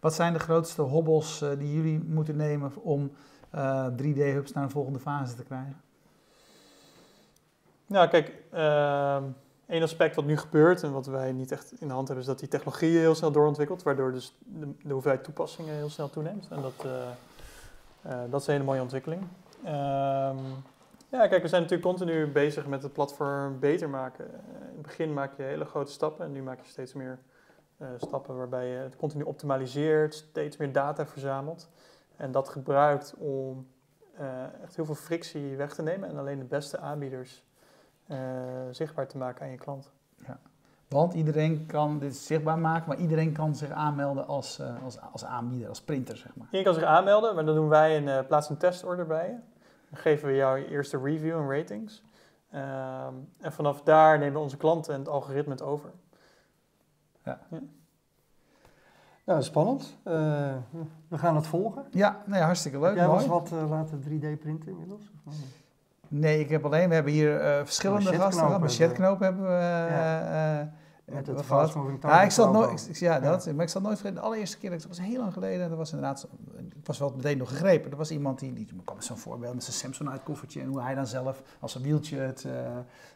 Wat 0.00 0.14
zijn 0.14 0.32
de 0.32 0.38
grootste 0.38 0.82
hobbels 0.82 1.42
eh, 1.42 1.58
die 1.58 1.74
jullie 1.74 1.98
moeten 1.98 2.36
nemen 2.36 2.72
om 2.82 3.10
eh, 3.50 3.86
3D-hubs 4.02 4.52
naar 4.52 4.62
een 4.62 4.70
volgende 4.70 4.98
fase 4.98 5.34
te 5.34 5.44
krijgen? 5.44 5.80
Nou, 7.86 8.08
kijk, 8.08 8.32
ehm 8.50 9.22
één 9.66 9.82
aspect 9.82 10.16
wat 10.16 10.24
nu 10.24 10.36
gebeurt 10.36 10.82
en 10.82 10.92
wat 10.92 11.06
wij 11.06 11.32
niet 11.32 11.52
echt 11.52 11.72
in 11.80 11.88
de 11.88 11.94
hand 11.94 12.06
hebben, 12.06 12.24
is 12.24 12.30
dat 12.30 12.38
die 12.40 12.48
technologie 12.48 12.98
heel 12.98 13.14
snel 13.14 13.30
doorontwikkelt, 13.32 13.82
waardoor 13.82 14.12
dus 14.12 14.36
de, 14.38 14.72
de 14.82 14.92
hoeveelheid 14.92 15.24
toepassingen 15.24 15.74
heel 15.74 15.90
snel 15.90 16.10
toeneemt. 16.10 16.48
En 16.50 16.62
dat, 16.62 16.84
eh, 16.84 17.08
eh, 18.12 18.30
dat 18.30 18.40
is 18.40 18.46
een 18.46 18.52
hele 18.52 18.64
mooie 18.64 18.80
ontwikkeling. 18.80 19.22
Ehm, 19.64 20.36
ja, 21.08 21.26
kijk, 21.26 21.42
we 21.42 21.48
zijn 21.48 21.62
natuurlijk 21.62 21.88
continu 21.88 22.26
bezig 22.26 22.66
met 22.66 22.82
het 22.82 22.92
platform 22.92 23.58
beter 23.58 23.88
maken. 23.88 24.24
Eh, 24.24 24.68
in 24.68 24.72
het 24.72 24.82
begin 24.82 25.12
maak 25.12 25.36
je 25.36 25.42
hele 25.42 25.64
grote 25.64 25.92
stappen 25.92 26.24
en 26.24 26.32
nu 26.32 26.42
maak 26.42 26.60
je 26.60 26.68
steeds 26.68 26.92
meer 26.92 27.18
eh, 27.76 27.88
stappen 27.96 28.36
waarbij 28.36 28.66
je 28.66 28.76
het 28.76 28.96
continu 28.96 29.22
optimaliseert, 29.22 30.14
steeds 30.14 30.56
meer 30.56 30.72
data 30.72 31.06
verzamelt 31.06 31.70
en 32.16 32.32
dat 32.32 32.48
gebruikt 32.48 33.14
om 33.18 33.66
eh, 34.16 34.62
echt 34.62 34.76
heel 34.76 34.84
veel 34.84 34.94
frictie 34.94 35.56
weg 35.56 35.74
te 35.74 35.82
nemen 35.82 36.08
en 36.08 36.18
alleen 36.18 36.38
de 36.38 36.44
beste 36.44 36.78
aanbieders 36.78 37.44
zichtbaar 38.70 39.06
te 39.06 39.16
maken 39.16 39.44
aan 39.44 39.50
je 39.50 39.56
klant. 39.56 39.92
Want 40.88 41.14
iedereen 41.14 41.66
kan 41.66 41.98
dit 41.98 42.16
zichtbaar 42.16 42.58
maken, 42.58 42.88
maar 42.88 42.98
iedereen 42.98 43.32
kan 43.32 43.54
zich 43.54 43.70
aanmelden 43.70 44.26
als, 44.26 44.60
als, 44.84 44.98
als 45.12 45.24
aanbieder, 45.24 45.68
als 45.68 45.82
printer, 45.82 46.16
zeg 46.16 46.36
maar. 46.36 46.46
Je 46.50 46.62
kan 46.62 46.74
zich 46.74 46.82
aanmelden, 46.82 47.34
maar 47.34 47.44
dan 47.44 47.54
doen 47.54 47.68
wij 47.68 47.96
een 47.96 48.26
plaats 48.26 48.48
een 48.48 48.56
testorder 48.56 49.06
bij 49.06 49.28
je. 49.28 49.55
Dan 49.90 49.98
geven 49.98 50.28
we 50.28 50.34
jou 50.34 50.58
je 50.58 50.68
eerste 50.68 50.98
review 51.02 51.36
en 51.36 51.50
ratings. 51.50 52.02
Ehm, 52.50 53.14
en 53.40 53.52
vanaf 53.52 53.82
daar 53.82 54.18
nemen 54.18 54.40
onze 54.40 54.56
klanten 54.56 54.92
en 54.92 54.98
het 54.98 55.08
algoritme 55.08 55.52
het 55.52 55.62
over. 55.62 55.90
Nou, 59.24 59.42
spannend. 59.42 59.96
Eh, 60.02 60.12
we 61.08 61.18
gaan 61.18 61.36
het 61.36 61.46
volgen. 61.46 61.84
Ja, 61.90 62.22
nee, 62.26 62.40
hartstikke 62.40 62.78
leuk. 62.78 62.88
Heb 62.88 62.96
jij 62.96 63.06
mooi. 63.06 63.26
wat 63.26 63.52
eh, 63.52 63.70
laten 63.70 64.00
3D 64.02 64.38
printen 64.40 64.68
inmiddels? 64.70 65.10
Of? 65.26 65.34
Nee, 66.08 66.40
ik 66.40 66.48
heb 66.48 66.64
alleen, 66.64 66.88
we 66.88 66.94
hebben 66.94 67.12
hier 67.12 67.40
eh, 67.40 67.64
verschillende 67.64 68.04
Machetknopen 68.04 68.32
gasten 68.32 68.46
gehad. 68.46 68.60
we. 68.60 68.66
Machetknopen 68.66 69.24
hebben 69.26 69.44
we 69.46 69.52
eh, 69.52 69.90
Ja. 69.90 70.72
Met 71.06 71.26
het 71.26 71.40
gehad. 71.40 71.62
fast 71.62 71.74
moving 71.74 72.02
Ja, 72.02 72.22
ik 72.22 72.30
zat 72.30 72.52
nooit, 72.52 72.88
ik- 72.88 72.96
ja, 72.96 73.20
dat, 73.20 73.52
maar 73.54 73.64
ik 73.64 73.70
zat 73.70 73.82
nooit 73.82 73.98
vergeten. 73.98 74.20
De 74.22 74.26
allereerste 74.26 74.58
keer, 74.58 74.70
dat 74.70 74.86
was 74.86 75.00
heel 75.00 75.20
lang 75.20 75.32
geleden, 75.32 75.68
dat 75.68 75.78
was 75.78 75.92
inderdaad, 75.92 76.26
ik 76.58 76.86
was 76.86 76.98
wel 76.98 77.12
meteen 77.16 77.38
nog 77.38 77.48
gegrepen. 77.48 77.90
Er 77.90 77.96
was 77.96 78.10
iemand 78.10 78.38
die, 78.38 78.52
die 78.52 78.66
kwam 78.84 78.96
met 78.96 79.04
zo'n 79.04 79.16
voorbeeld 79.18 79.54
met 79.54 79.64
zijn 79.64 79.76
Samsonite 79.76 80.20
koffertje 80.24 80.60
en 80.60 80.66
hoe 80.66 80.80
hij 80.82 80.94
dan 80.94 81.06
zelf 81.06 81.42
als 81.60 81.74
een 81.74 81.82
wieltje 81.82 82.18
het, 82.18 82.44
eh, 82.44 82.52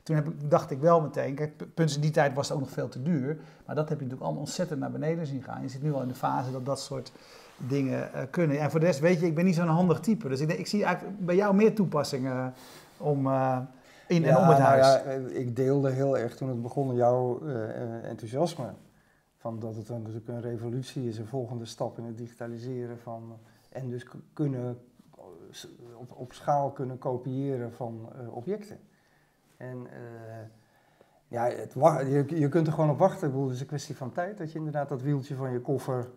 toen 0.02 0.16
heb 0.16 0.26
ik, 0.28 0.50
dacht 0.50 0.70
ik 0.70 0.80
wel 0.80 1.00
meteen, 1.00 1.34
kijk, 1.34 1.74
punt 1.74 1.94
in 1.94 2.00
die 2.00 2.10
tijd 2.10 2.34
was 2.34 2.48
het 2.48 2.56
ook 2.56 2.62
nog 2.62 2.72
veel 2.72 2.88
te 2.88 3.02
duur, 3.02 3.38
maar 3.66 3.74
dat 3.74 3.88
heb 3.88 3.98
je 3.98 4.04
natuurlijk 4.04 4.22
allemaal 4.22 4.40
ontzettend 4.42 4.80
naar 4.80 4.90
beneden 4.90 5.26
zien 5.26 5.42
gaan. 5.42 5.62
Je 5.62 5.68
zit 5.68 5.82
nu 5.82 5.92
al 5.92 6.02
in 6.02 6.08
de 6.08 6.14
fase 6.14 6.52
dat 6.52 6.66
dat 6.66 6.80
soort 6.80 7.12
dingen 7.56 8.12
eh, 8.14 8.22
kunnen. 8.30 8.60
En 8.60 8.70
voor 8.70 8.80
de 8.80 8.86
rest, 8.86 9.00
weet 9.00 9.20
je, 9.20 9.26
ik 9.26 9.34
ben 9.34 9.44
niet 9.44 9.54
zo'n 9.54 9.66
handig 9.68 10.00
type, 10.00 10.28
dus 10.28 10.40
ik, 10.40 10.52
ik 10.52 10.66
zie 10.66 10.84
eigenlijk 10.84 11.18
bij 11.24 11.36
jou 11.36 11.54
meer 11.54 11.74
toepassingen 11.74 12.54
om, 12.96 13.26
eh, 13.26 13.58
in 14.10 14.24
en 14.24 14.36
om 14.36 14.48
het 14.48 14.58
nou 14.58 14.70
huis. 14.70 14.86
ja, 14.86 15.02
eh, 15.02 15.40
ik 15.40 15.56
deelde 15.56 15.90
heel 15.90 16.18
erg 16.18 16.36
toen 16.36 16.48
het 16.48 16.62
begon 16.62 16.94
jouw 16.94 17.40
eh, 17.46 17.82
eh, 17.82 18.04
enthousiasme. 18.04 18.72
Van 19.36 19.58
dat 19.58 19.76
het 19.76 19.86
dan 19.86 20.02
natuurlijk 20.02 20.28
een 20.28 20.40
revolutie 20.40 21.08
is, 21.08 21.18
een 21.18 21.26
volgende 21.26 21.64
stap 21.64 21.98
in 21.98 22.04
het 22.04 22.18
digitaliseren 22.18 22.98
van. 22.98 23.38
En 23.68 23.88
dus 23.88 24.06
kunnen 24.32 24.78
op, 25.96 26.12
op 26.16 26.32
schaal 26.32 26.70
kunnen 26.70 26.98
kopiëren 26.98 27.72
van 27.72 28.08
objecten. 28.30 28.78
En 29.56 29.86
ja, 31.28 31.44
het, 31.44 31.72
je, 31.74 32.24
je 32.28 32.48
kunt 32.48 32.66
er 32.66 32.72
gewoon 32.72 32.90
op 32.90 32.98
wachten. 32.98 33.26
Ik 33.26 33.32
bedoel, 33.32 33.46
het 33.46 33.54
is 33.54 33.60
een 33.60 33.66
kwestie 33.66 33.96
van 33.96 34.12
tijd 34.12 34.38
dat 34.38 34.52
je 34.52 34.58
inderdaad 34.58 34.88
dat 34.88 35.02
wieltje 35.02 35.34
van 35.34 35.52
je 35.52 35.60
koffer 35.60 36.10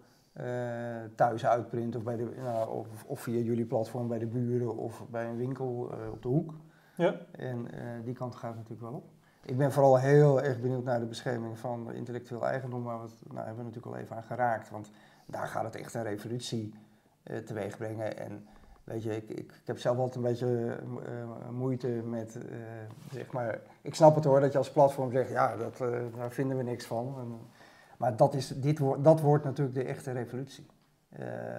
thuis 1.16 1.46
uitprint. 1.46 1.96
Of, 1.96 2.04
bij 2.04 2.16
de, 2.16 2.30
nou, 2.38 2.70
of, 2.70 3.04
of 3.06 3.20
via 3.20 3.40
jullie 3.40 3.66
platform 3.66 4.08
bij 4.08 4.20
de 4.20 4.28
buren 4.28 4.78
of 4.78 5.06
bij 5.10 5.30
een 5.30 5.38
winkel 5.38 5.92
op 6.12 6.22
de 6.22 6.28
hoek. 6.28 6.54
Ja. 6.96 7.16
En 7.32 7.72
eh, 7.72 7.86
die 8.04 8.14
kant 8.14 8.36
gaat 8.36 8.56
natuurlijk 8.56 8.82
wel 8.82 8.94
op. 8.94 9.06
Ik 9.46 9.58
ben 9.58 9.72
vooral 9.72 10.00
heel 10.00 10.42
erg 10.42 10.60
benieuwd 10.60 10.84
naar 10.84 11.00
de 11.00 11.06
bescherming 11.06 11.60
van 11.60 11.94
intellectueel 11.94 12.48
eigendom, 12.48 12.84
waar 12.84 13.02
we 13.02 13.08
nou, 13.24 13.38
hebben 13.38 13.58
we 13.58 13.64
natuurlijk 13.64 13.96
al 13.96 14.02
even 14.02 14.16
aan 14.16 14.24
geraakt. 14.24 14.70
Want 14.70 14.90
daar 15.26 15.48
gaat 15.48 15.64
het 15.64 15.76
echt 15.76 15.94
een 15.94 16.04
revolutie 16.04 16.74
uh, 17.24 17.38
teweeg 17.38 17.78
brengen. 17.78 18.18
En 18.18 18.48
weet 18.84 19.04
je, 19.04 19.16
ik, 19.16 19.30
ik, 19.30 19.38
ik 19.40 19.62
heb 19.66 19.80
zelf 19.80 19.98
altijd 19.98 20.16
een 20.16 20.22
beetje 20.22 20.80
uh, 21.08 21.50
moeite 21.50 21.88
met, 21.88 22.38
zeg 23.12 23.32
maar, 23.32 23.60
ik 23.82 23.96
snap 23.96 24.16
het 24.16 24.24
hoor, 24.24 24.40
dat 24.40 24.52
je 24.52 24.58
als 24.58 24.72
platform 24.72 25.12
zegt, 25.12 25.30
ja, 25.30 25.58
dat, 25.58 25.78
daar 26.16 26.32
vinden 26.32 26.58
we 26.58 26.64
niks 26.64 26.86
van. 26.86 27.40
Maar 27.98 28.16
dat, 28.16 28.34
is, 28.34 28.48
dit 28.48 28.80
dat 29.00 29.22
wordt 29.22 29.44
natuurlijk 29.44 29.76
de 29.76 29.84
echte 29.84 30.12
revolutie. 30.12 30.66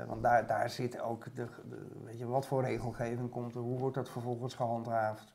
Want 0.07 0.23
daar, 0.23 0.47
daar 0.47 0.71
zit 0.71 1.01
ook, 1.01 1.25
de, 1.35 1.47
de, 1.69 1.87
weet 2.05 2.19
je, 2.19 2.27
wat 2.27 2.47
voor 2.47 2.63
regelgeving 2.63 3.31
komt 3.31 3.55
er, 3.55 3.61
hoe 3.61 3.79
wordt 3.79 3.97
dat 3.97 4.11
vervolgens 4.11 4.55
gehandhaafd. 4.55 5.33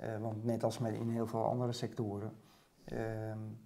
Uh, 0.00 0.06
want 0.20 0.44
net 0.44 0.64
als 0.64 0.78
met 0.78 0.94
in 0.94 1.08
heel 1.08 1.26
veel 1.26 1.44
andere 1.44 1.72
sectoren 1.72 2.32
uh, 2.92 2.98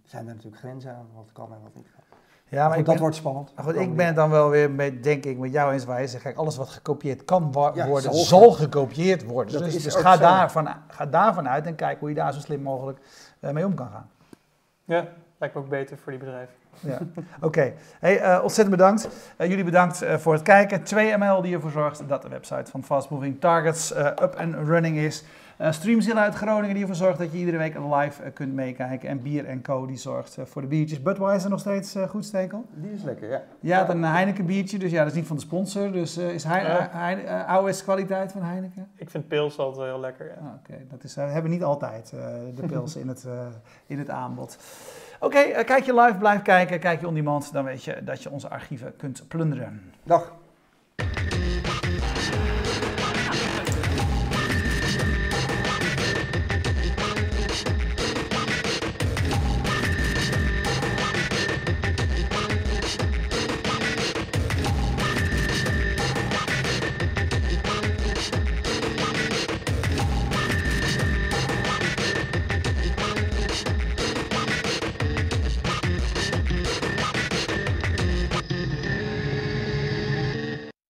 zijn 0.03 0.29
er 0.29 0.35
natuurlijk 0.35 0.63
grenzen 0.63 0.95
aan 0.95 1.07
wat 1.15 1.33
kan 1.33 1.53
en 1.53 1.63
wat 1.63 1.75
niet 1.75 1.91
kan. 1.91 2.19
Ja, 2.49 2.69
maar 2.69 2.77
goed, 2.77 2.87
dat 2.87 2.99
wordt 2.99 3.17
spannend. 3.17 3.53
Goed, 3.57 3.75
ik 3.75 3.97
ben 3.97 4.07
het 4.07 4.17
dan 4.17 4.31
wel 4.31 4.51
weer 4.51 4.71
met, 4.71 5.03
denk 5.03 5.25
ik, 5.25 5.39
met 5.39 5.53
jou 5.53 5.73
eens 5.73 5.85
waar 5.85 6.01
je 6.01 6.07
zegt, 6.07 6.23
kijk, 6.23 6.37
alles 6.37 6.57
wat 6.57 6.69
gekopieerd 6.69 7.25
kan 7.25 7.53
wa 7.53 7.73
ja, 7.75 7.87
worden, 7.87 8.13
zal, 8.15 8.25
zal 8.25 8.53
gekopieerd 8.53 9.25
worden. 9.25 9.53
Dat 9.53 9.63
dus 9.63 9.75
is 9.75 9.83
dus 9.83 9.95
ga, 9.95 10.17
daarvan, 10.17 10.69
ga 10.89 11.07
daarvan 11.07 11.49
uit 11.49 11.67
en 11.67 11.75
kijk 11.75 12.01
hoe 12.01 12.09
je 12.09 12.15
daar 12.15 12.33
zo 12.33 12.41
slim 12.41 12.63
mogelijk 12.63 12.99
uh, 13.41 13.51
mee 13.51 13.67
om 13.67 13.75
kan 13.75 13.91
gaan. 13.91 14.11
Ja, 14.85 15.09
lijkt 15.39 15.55
me 15.55 15.61
ook 15.61 15.69
beter 15.69 15.99
voor 15.99 16.13
die 16.13 16.21
bedrijven. 16.21 16.55
Ja. 16.81 16.99
Oké, 17.37 17.47
okay. 17.47 17.75
hey, 17.99 18.21
uh, 18.21 18.43
ontzettend 18.43 18.77
bedankt. 18.77 19.09
Uh, 19.39 19.49
jullie 19.49 19.65
bedankt 19.65 20.03
uh, 20.03 20.17
voor 20.17 20.33
het 20.33 20.43
kijken. 20.43 20.81
2ML 20.81 21.43
die 21.43 21.55
ervoor 21.55 21.71
zorgt 21.71 22.03
dat 22.09 22.23
de 22.23 22.29
website 22.29 22.71
van 22.71 22.85
Fast 22.85 23.11
Moving 23.11 23.41
Targets 23.41 23.91
up 23.97 24.35
and 24.39 24.55
running 24.55 24.97
is. 24.97 25.25
Uh, 25.61 25.73
Streamzilla 25.73 26.23
uit 26.23 26.35
Groningen 26.35 26.75
die 26.75 26.81
ervoor 26.81 26.97
zorgt 26.97 27.19
dat 27.19 27.33
je 27.33 27.39
iedere 27.39 27.57
week 27.57 27.75
live 27.75 28.23
uh, 28.23 28.33
kunt 28.33 28.55
meekijken. 28.55 29.09
En 29.09 29.23
Bier 29.23 29.61
Co 29.63 29.87
die 29.87 29.97
zorgt 29.97 30.39
uh, 30.39 30.45
voor 30.45 30.63
de 30.63 30.69
biertjes. 30.69 31.03
Budweiser 31.03 31.51
nog 31.51 31.61
steeds 31.61 31.97
goed, 32.09 32.25
Stekel? 32.25 32.65
Die 32.75 32.93
is 32.93 33.03
lekker, 33.03 33.31
ja. 33.31 33.43
Ja, 33.61 33.79
had 33.79 33.89
een 33.89 34.05
Heineken 34.05 34.47
biertje, 34.47 34.79
dus 34.79 34.91
ja, 34.91 34.99
dat 34.99 35.11
is 35.11 35.17
niet 35.19 35.27
van 35.27 35.37
de 35.37 35.43
sponsor. 35.43 35.93
Dus 35.93 36.19
is 36.19 36.45
Heine, 36.45 37.45
oude 37.47 37.69
is 37.69 37.83
kwaliteit 37.83 38.33
van 38.33 38.43
Heineken? 38.43 38.89
Ik 38.97 39.11
vind 39.11 39.29
pils 39.29 39.59
altijd 39.59 39.87
heel 39.87 40.01
lekker. 40.01 40.27
Ja. 40.27 40.47
Ah, 40.47 40.53
Oké, 40.59 40.79
dat 40.91 41.05
is, 41.05 41.15
we 41.15 41.21
hebben 41.21 41.51
niet 41.51 41.65
altijd 41.65 42.11
de 42.55 42.67
pils 42.67 42.97
in, 42.97 43.09
het, 43.09 43.27
in 43.87 43.99
het 43.99 44.11
aanbod. 44.11 44.59
Oké, 45.21 45.65
kijk 45.65 45.85
je 45.85 45.95
live, 45.95 46.19
blijf 46.19 46.43
kijken. 46.43 46.81
Kijk 46.81 47.01
je 47.01 47.07
on 47.07 47.15
demand, 47.15 47.53
dan 47.53 47.65
weet 47.65 47.85
je 47.85 48.05
dat 48.05 48.23
je 48.23 48.31
onze 48.31 48.49
archieven 48.49 48.97
kunt 48.97 49.25
plunderen. 49.29 49.93
Dag. 50.03 50.35